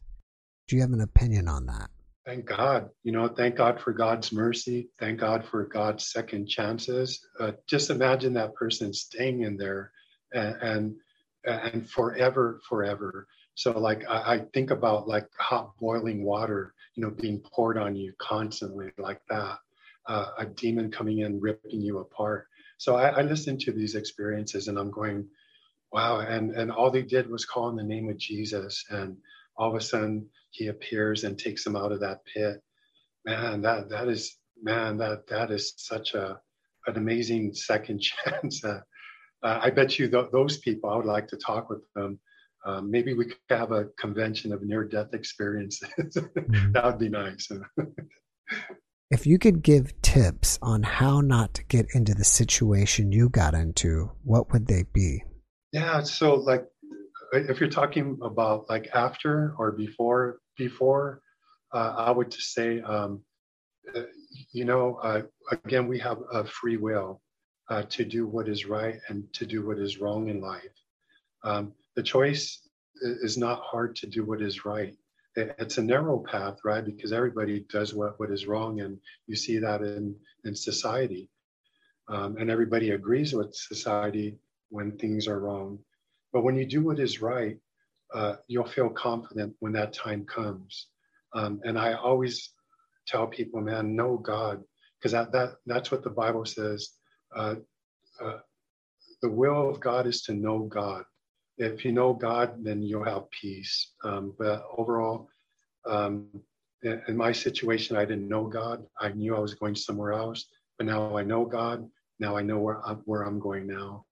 Do 0.68 0.76
you 0.76 0.82
have 0.82 0.92
an 0.92 1.00
opinion 1.00 1.48
on 1.48 1.66
that? 1.66 1.90
Thank 2.26 2.46
God. 2.46 2.90
You 3.04 3.12
know, 3.12 3.28
thank 3.28 3.54
God 3.54 3.80
for 3.80 3.92
God's 3.92 4.32
mercy. 4.32 4.90
Thank 4.98 5.20
God 5.20 5.44
for 5.44 5.64
God's 5.64 6.10
second 6.10 6.48
chances. 6.48 7.24
Uh, 7.38 7.52
just 7.68 7.90
imagine 7.90 8.32
that 8.34 8.54
person 8.54 8.92
staying 8.92 9.42
in 9.42 9.56
there 9.56 9.92
and, 10.32 10.56
and, 10.60 10.94
and 11.44 11.88
forever, 11.88 12.60
forever. 12.68 13.28
So, 13.56 13.72
like, 13.78 14.04
I, 14.08 14.34
I 14.34 14.38
think 14.54 14.70
about 14.70 15.08
like 15.08 15.26
hot 15.38 15.76
boiling 15.78 16.22
water, 16.24 16.72
you 16.94 17.02
know, 17.02 17.10
being 17.10 17.40
poured 17.40 17.76
on 17.76 17.96
you 17.96 18.12
constantly 18.18 18.92
like 18.98 19.20
that 19.28 19.58
uh, 20.08 20.26
a 20.38 20.46
demon 20.46 20.90
coming 20.90 21.20
in, 21.20 21.40
ripping 21.40 21.80
you 21.80 21.98
apart. 21.98 22.46
So 22.78 22.96
I, 22.96 23.08
I 23.08 23.22
listened 23.22 23.60
to 23.60 23.72
these 23.72 23.94
experiences 23.94 24.68
and 24.68 24.78
I'm 24.78 24.90
going, 24.90 25.26
wow. 25.92 26.20
And, 26.20 26.52
and 26.52 26.70
all 26.70 26.90
they 26.90 27.02
did 27.02 27.28
was 27.28 27.44
call 27.44 27.68
in 27.70 27.76
the 27.76 27.82
name 27.82 28.08
of 28.08 28.18
Jesus. 28.18 28.84
And 28.90 29.16
all 29.56 29.70
of 29.70 29.76
a 29.76 29.80
sudden 29.80 30.26
he 30.50 30.68
appears 30.68 31.24
and 31.24 31.38
takes 31.38 31.64
them 31.64 31.76
out 31.76 31.92
of 31.92 32.00
that 32.00 32.24
pit. 32.24 32.62
Man, 33.24 33.62
that, 33.62 33.88
that 33.88 34.08
is, 34.08 34.36
man, 34.62 34.98
that, 34.98 35.26
that 35.28 35.50
is 35.50 35.74
such 35.76 36.14
a, 36.14 36.38
an 36.86 36.96
amazing 36.96 37.54
second 37.54 38.00
chance. 38.00 38.64
Uh, 38.64 38.80
uh, 39.42 39.60
I 39.62 39.70
bet 39.70 39.98
you 39.98 40.08
th- 40.08 40.30
those 40.32 40.58
people, 40.58 40.90
I 40.90 40.96
would 40.96 41.06
like 41.06 41.28
to 41.28 41.36
talk 41.36 41.68
with 41.68 41.82
them. 41.94 42.18
Um, 42.66 42.90
maybe 42.90 43.14
we 43.14 43.26
could 43.26 43.38
have 43.48 43.70
a 43.70 43.86
convention 43.98 44.52
of 44.52 44.62
near 44.62 44.84
death 44.84 45.14
experiences. 45.14 45.88
mm-hmm. 45.98 46.72
that 46.72 46.84
would 46.84 46.98
be 46.98 47.08
nice. 47.08 47.48
If 49.08 49.24
you 49.24 49.38
could 49.38 49.62
give 49.62 50.02
tips 50.02 50.58
on 50.60 50.82
how 50.82 51.20
not 51.20 51.54
to 51.54 51.64
get 51.64 51.86
into 51.94 52.12
the 52.12 52.24
situation 52.24 53.12
you 53.12 53.28
got 53.28 53.54
into, 53.54 54.10
what 54.24 54.52
would 54.52 54.66
they 54.66 54.82
be? 54.92 55.22
Yeah, 55.70 56.02
so 56.02 56.34
like 56.34 56.64
if 57.32 57.60
you're 57.60 57.68
talking 57.68 58.18
about 58.20 58.68
like 58.68 58.88
after 58.94 59.54
or 59.58 59.70
before, 59.70 60.38
before, 60.56 61.20
uh, 61.72 61.94
I 61.96 62.10
would 62.10 62.32
just 62.32 62.52
say, 62.52 62.80
um, 62.80 63.22
uh, 63.94 64.02
you 64.52 64.64
know, 64.64 64.96
uh, 64.96 65.22
again, 65.64 65.86
we 65.86 66.00
have 66.00 66.18
a 66.32 66.44
free 66.44 66.76
will 66.76 67.22
uh, 67.68 67.82
to 67.90 68.04
do 68.04 68.26
what 68.26 68.48
is 68.48 68.66
right 68.66 68.98
and 69.08 69.32
to 69.34 69.46
do 69.46 69.64
what 69.64 69.78
is 69.78 69.98
wrong 69.98 70.28
in 70.28 70.40
life. 70.40 70.62
Um, 71.44 71.74
the 71.96 72.02
choice 72.02 72.60
is 73.02 73.36
not 73.36 73.60
hard 73.62 73.96
to 73.96 74.06
do 74.06 74.24
what 74.24 74.40
is 74.40 74.64
right 74.64 74.94
it's 75.36 75.78
a 75.78 75.82
narrow 75.82 76.18
path, 76.18 76.58
right? 76.64 76.84
Because 76.84 77.12
everybody 77.12 77.66
does 77.70 77.94
what, 77.94 78.18
what 78.18 78.30
is 78.30 78.46
wrong, 78.46 78.80
and 78.80 78.98
you 79.26 79.36
see 79.36 79.58
that 79.58 79.82
in, 79.82 80.16
in 80.44 80.54
society. 80.54 81.28
Um, 82.08 82.36
and 82.38 82.50
everybody 82.50 82.90
agrees 82.90 83.34
with 83.34 83.54
society 83.54 84.38
when 84.70 84.96
things 84.96 85.28
are 85.28 85.40
wrong. 85.40 85.78
But 86.32 86.42
when 86.42 86.56
you 86.56 86.64
do 86.64 86.82
what 86.82 86.98
is 86.98 87.20
right, 87.20 87.58
uh, 88.14 88.36
you'll 88.48 88.66
feel 88.66 88.88
confident 88.88 89.54
when 89.58 89.72
that 89.72 89.92
time 89.92 90.24
comes. 90.24 90.86
Um, 91.34 91.60
and 91.64 91.78
I 91.78 91.94
always 91.94 92.52
tell 93.06 93.26
people, 93.26 93.60
man, 93.60 93.94
know 93.94 94.16
God, 94.16 94.62
because 94.98 95.12
that, 95.12 95.32
that, 95.32 95.56
that's 95.66 95.90
what 95.90 96.02
the 96.02 96.10
Bible 96.10 96.46
says. 96.46 96.90
Uh, 97.34 97.56
uh, 98.22 98.38
the 99.20 99.30
will 99.30 99.68
of 99.68 99.80
God 99.80 100.06
is 100.06 100.22
to 100.22 100.32
know 100.32 100.60
God 100.60 101.04
if 101.58 101.84
you 101.84 101.92
know 101.92 102.12
God, 102.12 102.62
then 102.62 102.82
you'll 102.82 103.04
have 103.04 103.30
peace. 103.30 103.92
Um, 104.04 104.34
but 104.38 104.64
overall, 104.76 105.28
um, 105.86 106.26
in, 106.82 107.00
in, 107.08 107.16
my 107.16 107.32
situation, 107.32 107.96
I 107.96 108.04
didn't 108.04 108.28
know 108.28 108.44
God. 108.44 108.84
I 109.00 109.10
knew 109.10 109.36
I 109.36 109.40
was 109.40 109.54
going 109.54 109.74
somewhere 109.74 110.12
else, 110.12 110.46
but 110.78 110.86
now 110.86 111.16
I 111.16 111.22
know 111.22 111.44
God. 111.44 111.88
Now 112.18 112.36
I 112.36 112.42
know 112.42 112.58
where 112.58 112.86
I'm, 112.86 113.02
where 113.04 113.22
I'm 113.22 113.38
going 113.38 113.66
now. 113.66 114.04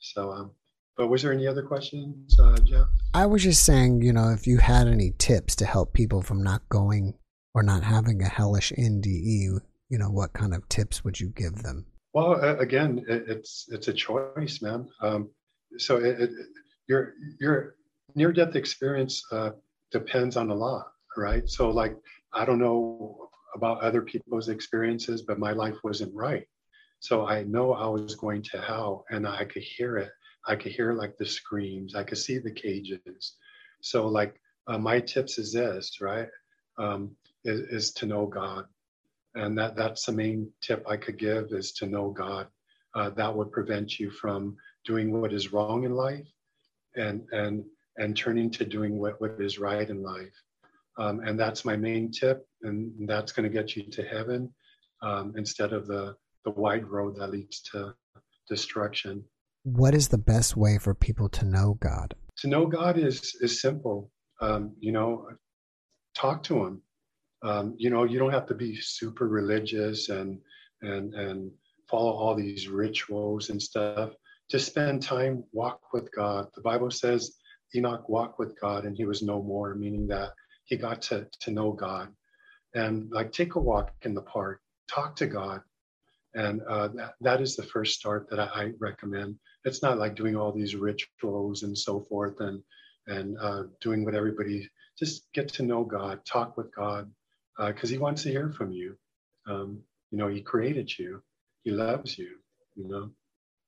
So, 0.00 0.32
um, 0.32 0.50
but 0.96 1.08
was 1.08 1.22
there 1.22 1.32
any 1.32 1.46
other 1.46 1.62
questions, 1.62 2.38
uh, 2.38 2.56
Jeff? 2.58 2.86
I 3.14 3.26
was 3.26 3.42
just 3.42 3.64
saying, 3.64 4.02
you 4.02 4.12
know, 4.12 4.30
if 4.30 4.46
you 4.46 4.58
had 4.58 4.88
any 4.88 5.12
tips 5.18 5.56
to 5.56 5.66
help 5.66 5.92
people 5.92 6.22
from 6.22 6.42
not 6.42 6.68
going 6.68 7.14
or 7.54 7.62
not 7.62 7.82
having 7.82 8.22
a 8.22 8.28
hellish 8.28 8.72
NDE, 8.76 9.60
you 9.88 9.98
know, 9.98 10.10
what 10.10 10.32
kind 10.32 10.54
of 10.54 10.68
tips 10.68 11.04
would 11.04 11.20
you 11.20 11.28
give 11.28 11.62
them? 11.62 11.86
Well, 12.14 12.34
again, 12.58 13.04
it, 13.08 13.24
it's 13.26 13.66
it's 13.68 13.88
a 13.88 13.92
choice, 13.92 14.60
man. 14.60 14.88
Um, 15.00 15.30
so 15.78 15.96
it, 15.96 16.20
it, 16.20 16.30
your 16.92 17.14
your 17.40 17.74
near 18.14 18.32
death 18.32 18.54
experience 18.54 19.24
uh, 19.32 19.50
depends 19.90 20.36
on 20.36 20.50
a 20.50 20.54
lot, 20.54 20.92
right? 21.16 21.48
So 21.48 21.70
like 21.70 21.96
I 22.34 22.44
don't 22.44 22.58
know 22.58 23.30
about 23.54 23.80
other 23.80 24.02
people's 24.02 24.48
experiences, 24.50 25.22
but 25.22 25.38
my 25.38 25.52
life 25.52 25.78
wasn't 25.82 26.14
right. 26.14 26.46
So 27.00 27.26
I 27.26 27.44
know 27.44 27.72
I 27.72 27.86
was 27.86 28.14
going 28.14 28.42
to 28.50 28.60
hell, 28.60 29.04
and 29.10 29.26
I 29.26 29.44
could 29.44 29.62
hear 29.62 29.96
it. 29.96 30.12
I 30.46 30.54
could 30.56 30.72
hear 30.72 30.92
like 30.92 31.16
the 31.16 31.26
screams. 31.26 31.94
I 31.94 32.04
could 32.04 32.18
see 32.18 32.38
the 32.38 32.56
cages. 32.64 33.36
So 33.80 34.06
like 34.08 34.34
uh, 34.66 34.78
my 34.78 35.00
tips 35.00 35.38
is 35.38 35.52
this, 35.52 36.00
right? 36.00 36.28
Um, 36.78 37.16
is, 37.44 37.60
is 37.78 37.92
to 37.98 38.06
know 38.06 38.26
God, 38.26 38.66
and 39.34 39.56
that 39.58 39.76
that's 39.76 40.04
the 40.04 40.12
main 40.12 40.50
tip 40.60 40.84
I 40.86 40.96
could 40.98 41.18
give 41.18 41.52
is 41.52 41.72
to 41.78 41.86
know 41.86 42.10
God. 42.10 42.48
Uh, 42.94 43.08
that 43.20 43.34
would 43.34 43.50
prevent 43.50 43.98
you 43.98 44.10
from 44.10 44.56
doing 44.84 45.06
what 45.10 45.32
is 45.32 45.52
wrong 45.54 45.84
in 45.84 45.94
life 45.94 46.28
and 46.96 47.22
and 47.32 47.64
and 47.98 48.16
turning 48.16 48.50
to 48.50 48.64
doing 48.64 48.98
what, 48.98 49.20
what 49.20 49.36
is 49.38 49.58
right 49.58 49.88
in 49.88 50.02
life. 50.02 50.32
Um, 50.98 51.20
and 51.20 51.38
that's 51.38 51.64
my 51.64 51.76
main 51.76 52.10
tip, 52.10 52.46
and 52.62 53.08
that's 53.08 53.32
going 53.32 53.50
to 53.50 53.54
get 53.54 53.76
you 53.76 53.84
to 53.90 54.02
heaven 54.02 54.52
um, 55.02 55.34
instead 55.36 55.72
of 55.72 55.86
the 55.86 56.14
the 56.44 56.50
wide 56.50 56.86
road 56.86 57.16
that 57.16 57.30
leads 57.30 57.60
to 57.62 57.94
destruction. 58.48 59.24
What 59.64 59.94
is 59.94 60.08
the 60.08 60.18
best 60.18 60.56
way 60.56 60.78
for 60.78 60.92
people 60.92 61.28
to 61.30 61.44
know 61.44 61.78
God? 61.80 62.14
To 62.38 62.48
know 62.48 62.66
God 62.66 62.98
is 62.98 63.36
is 63.40 63.60
simple. 63.60 64.10
Um, 64.40 64.74
you 64.80 64.92
know, 64.92 65.28
talk 66.14 66.42
to 66.44 66.64
Him. 66.64 66.82
Um, 67.42 67.74
you 67.76 67.90
know, 67.90 68.04
you 68.04 68.18
don't 68.18 68.32
have 68.32 68.46
to 68.46 68.54
be 68.54 68.76
super 68.80 69.28
religious 69.28 70.08
and 70.08 70.38
and 70.82 71.14
and 71.14 71.50
follow 71.88 72.12
all 72.12 72.34
these 72.34 72.68
rituals 72.68 73.50
and 73.50 73.60
stuff 73.60 74.10
to 74.52 74.58
spend 74.58 75.02
time, 75.02 75.42
walk 75.52 75.80
with 75.94 76.14
God. 76.14 76.46
The 76.54 76.60
Bible 76.60 76.90
says 76.90 77.38
Enoch 77.74 78.06
walked 78.06 78.38
with 78.38 78.60
God 78.60 78.84
and 78.84 78.94
he 78.94 79.06
was 79.06 79.22
no 79.22 79.42
more, 79.42 79.74
meaning 79.74 80.06
that 80.08 80.32
he 80.66 80.76
got 80.76 81.00
to, 81.02 81.26
to 81.40 81.50
know 81.50 81.72
God. 81.72 82.12
And 82.74 83.10
like 83.10 83.32
take 83.32 83.54
a 83.54 83.58
walk 83.58 83.94
in 84.02 84.12
the 84.12 84.20
park, 84.20 84.60
talk 84.90 85.16
to 85.16 85.26
God. 85.26 85.62
And 86.34 86.60
uh, 86.68 86.88
that, 86.88 87.14
that 87.22 87.40
is 87.40 87.56
the 87.56 87.62
first 87.62 87.98
start 87.98 88.28
that 88.28 88.40
I, 88.40 88.44
I, 88.44 88.72
recommend. 88.78 89.36
It's 89.64 89.82
not 89.82 89.96
like 89.96 90.16
doing 90.16 90.36
all 90.36 90.52
these 90.52 90.74
rituals 90.74 91.62
and 91.62 91.76
so 91.76 92.00
forth 92.00 92.38
and, 92.40 92.62
and 93.06 93.38
uh, 93.40 93.62
doing 93.80 94.04
what 94.04 94.14
everybody, 94.14 94.68
just 94.98 95.32
get 95.32 95.48
to 95.54 95.62
know 95.62 95.82
God, 95.82 96.26
talk 96.26 96.58
with 96.58 96.74
God, 96.74 97.10
because 97.58 97.90
uh, 97.90 97.92
he 97.94 97.98
wants 97.98 98.22
to 98.24 98.30
hear 98.30 98.50
from 98.50 98.70
you. 98.70 98.98
Um, 99.46 99.80
you 100.10 100.18
know, 100.18 100.28
he 100.28 100.42
created 100.42 100.98
you, 100.98 101.22
he 101.62 101.70
loves 101.70 102.18
you, 102.18 102.36
you 102.76 102.86
know. 102.86 103.10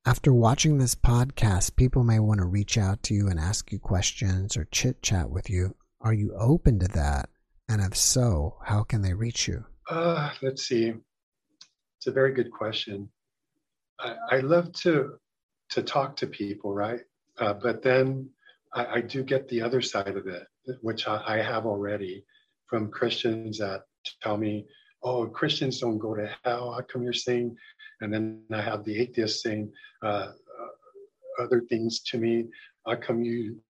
After 0.07 0.35
watching 0.35 0.77
this 0.77 0.95
podcast, 0.95 1.77
people 1.77 2.05
may 2.05 2.19
want 2.19 2.41
to 2.41 2.45
reach 2.45 2.77
out 2.77 3.03
to 3.05 3.15
you 3.15 3.29
and 3.29 3.41
ask 3.41 3.73
you 3.73 3.79
questions 3.79 4.55
or 4.55 4.67
chit 4.71 5.01
chat 5.01 5.31
with 5.31 5.49
you. 5.49 5.77
Are 6.03 6.13
you 6.13 6.35
open 6.39 6.79
to 6.81 6.89
that? 6.89 7.31
And 7.71 7.81
if 7.81 7.97
so, 7.97 8.59
how 8.63 8.83
can 8.83 9.01
they 9.01 9.15
reach 9.15 9.49
you? 9.49 9.65
Uh, 9.89 10.31
let's 10.43 10.67
see. 10.67 10.93
It's 11.97 12.07
a 12.07 12.13
very 12.13 12.35
good 12.35 12.51
question. 12.53 13.09
I, 13.99 14.17
I 14.31 14.39
love 14.41 14.75
to 14.83 15.15
to 15.71 15.83
talk 15.83 16.17
to 16.17 16.27
people, 16.27 16.75
right? 16.75 17.01
Uh, 17.39 17.55
but 17.55 17.83
then 17.83 18.29
I, 18.75 18.87
I, 18.97 19.01
do 19.01 19.23
get 19.23 19.49
the 19.49 19.63
other 19.63 19.81
side 19.81 20.17
of 20.19 20.27
it, 20.27 20.47
which 20.83 21.09
I, 21.09 21.23
I 21.27 21.37
have 21.39 21.65
already 21.65 22.27
from 22.67 22.91
Christians 22.91 23.59
that 23.59 23.85
tell 24.23 24.37
me, 24.37 24.67
"Oh, 25.03 25.27
Christians 25.27 25.81
don't 25.81 25.99
go 25.99 26.15
to 26.15 26.29
hell. 26.45 26.75
How 26.75 26.83
come 26.83 27.03
you're 27.03 27.15
saying 27.15 27.57
and 28.01 28.13
then 28.13 28.43
I 28.53 28.61
have 28.61 28.85
the 28.85 28.99
atheist 28.99 29.43
saying 29.43 29.73
uh, 30.03 30.33
uh, 30.33 31.43
other 31.43 31.63
things 31.69 32.01
to 32.11 32.19
me. 32.19 32.47
How 32.87 32.97
come 32.97 33.23
you 33.23 33.61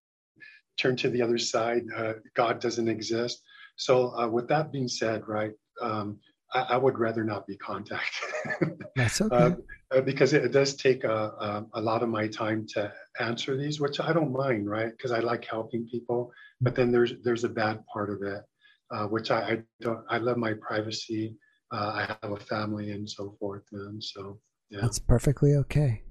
turn 0.77 0.95
to 0.97 1.09
the 1.09 1.21
other 1.21 1.37
side? 1.37 1.83
Uh, 1.95 2.13
God 2.35 2.59
doesn't 2.59 2.87
exist. 2.87 3.41
So, 3.77 4.15
uh, 4.17 4.27
with 4.27 4.47
that 4.49 4.71
being 4.71 4.87
said, 4.87 5.27
right, 5.27 5.51
um, 5.81 6.19
I, 6.53 6.61
I, 6.61 6.77
would 6.77 6.97
rather 6.97 7.23
not 7.23 7.45
be 7.45 7.57
contacted. 7.57 8.77
That's 8.95 9.21
okay. 9.21 9.55
Uh, 9.91 10.01
because 10.01 10.33
it, 10.33 10.45
it, 10.45 10.51
does 10.51 10.75
take 10.75 11.03
a, 11.03 11.09
a, 11.09 11.65
a, 11.73 11.81
lot 11.81 12.01
of 12.01 12.09
my 12.09 12.27
time 12.27 12.65
to 12.69 12.91
answer 13.19 13.57
these, 13.57 13.79
which 13.79 13.99
I 13.99 14.13
don't 14.13 14.31
mind, 14.31 14.69
right? 14.69 14.91
Because 14.91 15.11
I 15.11 15.19
like 15.19 15.45
helping 15.45 15.87
people. 15.87 16.31
But 16.61 16.75
then 16.75 16.91
there's 16.91 17.13
there's 17.23 17.43
a 17.43 17.49
bad 17.49 17.83
part 17.91 18.09
of 18.09 18.21
it, 18.23 18.41
uh, 18.91 19.07
which 19.07 19.31
I, 19.31 19.39
I, 19.39 19.57
don't. 19.81 20.03
I 20.09 20.17
love 20.17 20.37
my 20.37 20.53
privacy. 20.53 21.35
Uh, 21.75 21.91
I 21.93 22.17
have 22.21 22.31
a 22.31 22.39
family 22.39 22.91
and 22.91 23.09
so 23.09 23.35
forth, 23.39 23.63
and 23.73 24.01
so 24.01 24.39
yeah. 24.69 24.79
That's 24.81 24.99
perfectly 24.99 25.55
okay. 25.55 26.01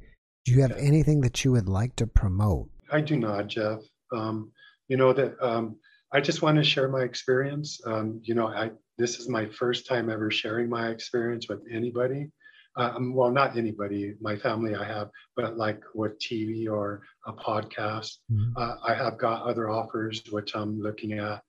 Do 0.45 0.53
you 0.53 0.61
have 0.61 0.73
yeah. 0.73 0.83
anything 0.83 1.23
that 1.23 1.45
you 1.45 1.53
would 1.53 1.69
like 1.69 1.97
to 1.97 2.07
promote? 2.07 2.69
I 2.93 3.01
do 3.01 3.17
not, 3.17 3.47
Jeff. 3.47 3.81
Um, 4.13 4.53
you 4.89 4.99
know 4.99 5.13
that 5.15 5.35
um, 5.41 5.77
I 6.13 6.21
just 6.21 6.43
want 6.43 6.59
to 6.59 6.65
share 6.65 6.89
my 6.89 7.01
experience. 7.01 7.81
Um, 7.87 8.21
you 8.23 8.35
know, 8.35 8.49
I 8.49 8.73
this 8.99 9.19
is 9.19 9.29
my 9.29 9.47
first 9.47 9.87
time 9.87 10.11
ever 10.11 10.31
sharing 10.31 10.69
my 10.69 10.89
experience 10.91 11.49
with 11.49 11.61
anybody. 11.71 12.31
Um, 12.77 13.15
well, 13.15 13.31
not 13.31 13.57
anybody, 13.57 14.15
my 14.21 14.37
family 14.37 14.75
I 14.75 14.85
have, 14.85 15.09
but 15.37 15.57
like 15.57 15.81
with 15.95 16.19
TV 16.19 16.69
or 16.69 17.03
a 17.27 17.33
podcast. 17.33 18.19
Mm-hmm. 18.31 18.53
Uh, 18.57 18.75
I 18.87 18.95
have 18.95 19.17
got 19.17 19.43
other 19.43 19.71
offers 19.71 20.23
which 20.31 20.55
I'm 20.57 20.81
looking 20.81 21.13
at, 21.15 21.41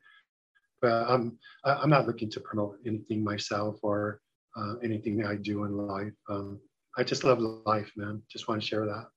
but 0.85 1.09
I'm 1.09 1.39
I'm 1.63 1.89
not 1.89 2.05
looking 2.05 2.29
to 2.31 2.39
promote 2.39 2.77
anything 2.85 3.23
myself 3.23 3.77
or 3.81 4.21
uh, 4.55 4.75
anything 4.83 5.17
that 5.17 5.27
I 5.27 5.35
do 5.35 5.63
in 5.63 5.75
life. 5.75 6.13
Um, 6.29 6.59
I 6.95 7.03
just 7.03 7.23
love 7.23 7.39
life, 7.39 7.91
man. 7.97 8.21
Just 8.29 8.47
want 8.47 8.61
to 8.61 8.67
share 8.67 8.85
that. 8.85 9.07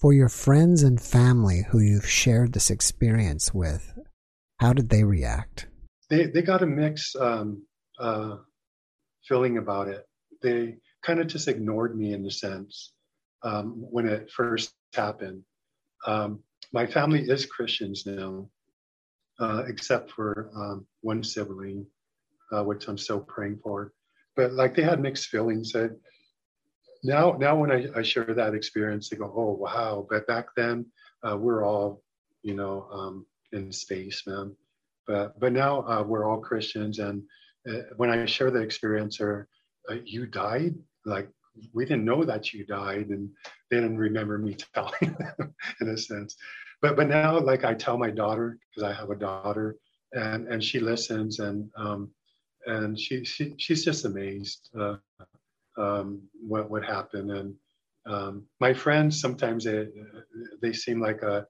For 0.00 0.12
your 0.12 0.28
friends 0.28 0.82
and 0.84 1.00
family 1.00 1.64
who 1.70 1.80
you've 1.80 2.08
shared 2.08 2.52
this 2.52 2.70
experience 2.70 3.52
with, 3.52 3.98
how 4.60 4.72
did 4.72 4.90
they 4.90 5.02
react? 5.02 5.66
They 6.08 6.26
they 6.26 6.42
got 6.42 6.62
a 6.62 6.66
mix 6.66 7.16
um, 7.16 7.66
uh, 7.98 8.36
feeling 9.26 9.58
about 9.58 9.88
it. 9.88 10.06
They 10.40 10.76
kind 11.02 11.18
of 11.18 11.26
just 11.26 11.48
ignored 11.48 11.98
me 11.98 12.12
in 12.12 12.24
a 12.26 12.30
sense 12.30 12.92
um, 13.42 13.74
when 13.90 14.06
it 14.06 14.30
first 14.30 14.72
happened. 14.94 15.42
Um, 16.06 16.44
my 16.72 16.86
family 16.86 17.22
is 17.28 17.44
Christians 17.46 18.04
now, 18.06 18.48
uh, 19.38 19.64
except 19.66 20.10
for 20.10 20.50
um, 20.54 20.86
one 21.00 21.22
sibling, 21.22 21.86
uh, 22.52 22.64
which 22.64 22.88
I'm 22.88 22.98
still 22.98 23.20
praying 23.20 23.60
for. 23.62 23.92
But 24.36 24.52
like 24.52 24.74
they 24.74 24.82
had 24.82 25.00
mixed 25.00 25.28
feelings. 25.28 25.72
That 25.72 25.96
now, 27.02 27.32
now 27.32 27.56
when 27.56 27.70
I, 27.72 27.86
I 27.96 28.02
share 28.02 28.34
that 28.34 28.54
experience, 28.54 29.08
they 29.08 29.16
go, 29.16 29.32
"Oh 29.36 29.52
wow!" 29.52 30.06
But 30.08 30.26
back 30.26 30.48
then, 30.56 30.86
uh, 31.28 31.36
we're 31.36 31.64
all, 31.64 32.02
you 32.42 32.54
know, 32.54 32.88
um, 32.92 33.26
in 33.52 33.72
space, 33.72 34.26
man. 34.26 34.54
But 35.06 35.38
but 35.40 35.52
now 35.52 35.82
uh, 35.82 36.02
we're 36.02 36.28
all 36.28 36.38
Christians, 36.38 36.98
and 36.98 37.22
uh, 37.68 37.82
when 37.96 38.10
I 38.10 38.26
share 38.26 38.50
the 38.50 38.60
experience, 38.60 39.20
or 39.20 39.48
you 40.04 40.26
died, 40.26 40.74
like 41.04 41.28
we 41.72 41.84
didn't 41.84 42.04
know 42.04 42.24
that 42.24 42.52
you 42.52 42.64
died, 42.64 43.08
and 43.08 43.30
they 43.70 43.76
didn't 43.76 43.98
remember 43.98 44.38
me 44.38 44.56
telling 44.74 45.16
them 45.18 45.54
in 45.80 45.88
a 45.88 45.96
sense. 45.96 46.36
But 46.80 46.96
but 46.96 47.08
now, 47.08 47.38
like 47.40 47.64
I 47.64 47.74
tell 47.74 47.98
my 47.98 48.10
daughter 48.10 48.58
because 48.70 48.88
I 48.88 48.92
have 48.92 49.10
a 49.10 49.16
daughter, 49.16 49.76
and 50.12 50.46
and 50.48 50.62
she 50.62 50.80
listens, 50.80 51.38
and 51.40 51.68
um, 51.76 52.10
and 52.66 52.98
she, 52.98 53.24
she 53.24 53.54
she's 53.58 53.84
just 53.84 54.04
amazed 54.04 54.70
uh, 54.78 54.96
um, 55.76 56.22
what 56.40 56.70
what 56.70 56.84
happened, 56.84 57.30
and 57.30 57.54
um, 58.06 58.44
my 58.60 58.72
friends 58.72 59.20
sometimes 59.20 59.64
they 59.64 59.88
they 60.62 60.72
seem 60.72 61.00
like 61.00 61.22
a 61.22 61.46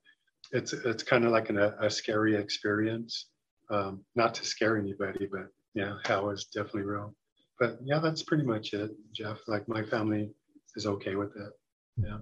it's 0.52 0.72
it's 0.72 1.02
kind 1.02 1.24
of 1.24 1.32
like 1.32 1.50
an, 1.50 1.58
a 1.58 1.90
scary 1.90 2.34
experience. 2.36 3.26
Um, 3.70 4.02
not 4.16 4.34
to 4.36 4.46
scare 4.46 4.78
anybody, 4.78 5.28
but 5.30 5.48
yeah, 5.74 5.98
hell 6.06 6.30
is 6.30 6.46
definitely 6.46 6.82
real. 6.82 7.14
But 7.60 7.78
yeah, 7.84 7.98
that's 7.98 8.22
pretty 8.22 8.44
much 8.44 8.72
it, 8.72 8.92
Jeff. 9.12 9.40
Like 9.46 9.68
my 9.68 9.82
family 9.82 10.30
is 10.76 10.86
okay 10.86 11.16
with 11.16 11.36
it. 11.36 11.52
Yeah. 11.96 12.18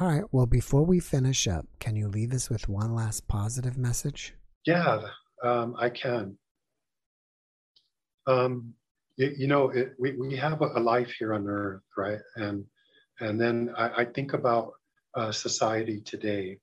All 0.00 0.06
right. 0.06 0.24
Well, 0.32 0.46
before 0.46 0.82
we 0.82 0.98
finish 0.98 1.46
up, 1.46 1.66
can 1.78 1.94
you 1.94 2.08
leave 2.08 2.32
us 2.32 2.48
with 2.48 2.70
one 2.70 2.94
last 2.94 3.28
positive 3.28 3.76
message? 3.76 4.32
Yeah, 4.64 5.02
um, 5.44 5.76
I 5.78 5.90
can. 5.90 6.38
Um, 8.26 8.72
you, 9.16 9.34
you 9.36 9.46
know, 9.46 9.68
it, 9.68 9.92
we, 9.98 10.12
we 10.12 10.36
have 10.36 10.62
a, 10.62 10.80
life 10.80 11.12
here 11.18 11.34
on 11.34 11.46
earth, 11.46 11.82
right? 11.98 12.18
And 12.36 12.64
and 13.20 13.38
then 13.38 13.74
I, 13.76 14.00
I 14.00 14.04
think 14.06 14.32
about 14.32 14.72
uh, 15.14 15.32
society 15.32 16.00
today, 16.00 16.56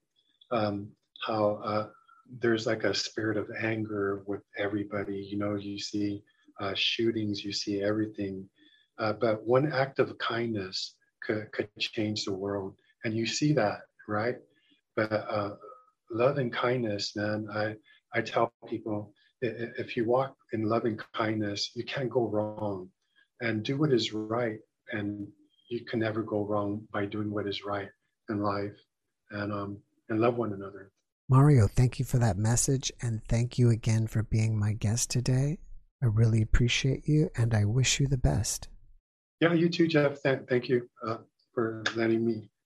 um, 0.50 0.88
how 1.24 1.62
uh, 1.64 1.88
there's 2.40 2.66
like 2.66 2.86
a 2.86 2.94
spirit 2.96 3.38
of 3.38 3.52
anger 3.62 4.24
with 4.26 4.42
everybody. 4.58 5.28
You 5.30 5.38
know, 5.38 5.54
you 5.54 5.78
see 5.78 6.24
uh, 6.60 6.74
shootings, 6.74 7.44
you 7.44 7.54
see 7.54 7.84
everything. 7.84 8.50
Uh, 8.98 9.14
but 9.14 9.46
one 9.46 9.72
act 9.72 10.00
of 10.00 10.18
kindness 10.18 10.96
could, 11.22 11.52
could 11.52 11.70
change 11.78 12.26
the 12.26 12.34
world. 12.34 12.74
And 13.08 13.16
you 13.16 13.26
see 13.26 13.54
that, 13.54 13.84
right? 14.10 14.36
But 14.98 15.14
uh, 15.14 15.56
love 16.12 16.40
and 16.40 16.52
kindness, 16.52 17.16
man, 17.16 17.48
I, 17.50 17.76
I 18.14 18.22
tell 18.22 18.52
people 18.68 19.14
if 19.42 19.96
you 19.96 20.04
walk 20.04 20.36
in 20.52 20.64
loving 20.64 21.00
kindness, 21.14 21.72
you 21.74 21.86
can't 21.86 22.10
go 22.10 22.28
wrong. 22.28 22.90
And 23.40 23.64
do 23.64 23.78
what 23.78 23.94
is 23.94 24.12
right. 24.12 24.58
And 24.92 25.26
you 25.70 25.86
can 25.86 26.02
never 26.02 26.22
go 26.22 26.44
wrong 26.44 26.86
by 26.92 27.06
doing 27.06 27.32
what 27.32 27.48
is 27.48 27.64
right 27.64 27.88
in 28.28 28.42
life 28.42 28.78
and, 29.32 29.54
um, 29.54 29.78
and 30.10 30.20
love 30.20 30.36
one 30.36 30.52
another. 30.52 30.92
Mario, 31.30 31.68
thank 31.68 32.00
you 32.00 32.04
for 32.04 32.18
that 32.18 32.36
message. 32.36 32.92
And 33.02 33.22
thank 33.30 33.58
you 33.58 33.70
again 33.70 34.08
for 34.08 34.24
being 34.24 34.60
my 34.60 34.74
guest 34.74 35.10
today. 35.10 35.60
I 36.04 36.08
really 36.08 36.42
appreciate 36.42 37.08
you 37.08 37.30
and 37.38 37.54
I 37.54 37.64
wish 37.64 38.02
you 38.02 38.08
the 38.08 38.18
best. 38.18 38.68
Yeah, 39.40 39.54
you 39.54 39.70
too, 39.70 39.88
Jeff. 39.88 40.22
Th- 40.22 40.42
thank 40.50 40.68
you 40.68 40.90
uh, 41.08 41.20
for 41.54 41.86
letting 41.96 42.26
me 42.26 42.50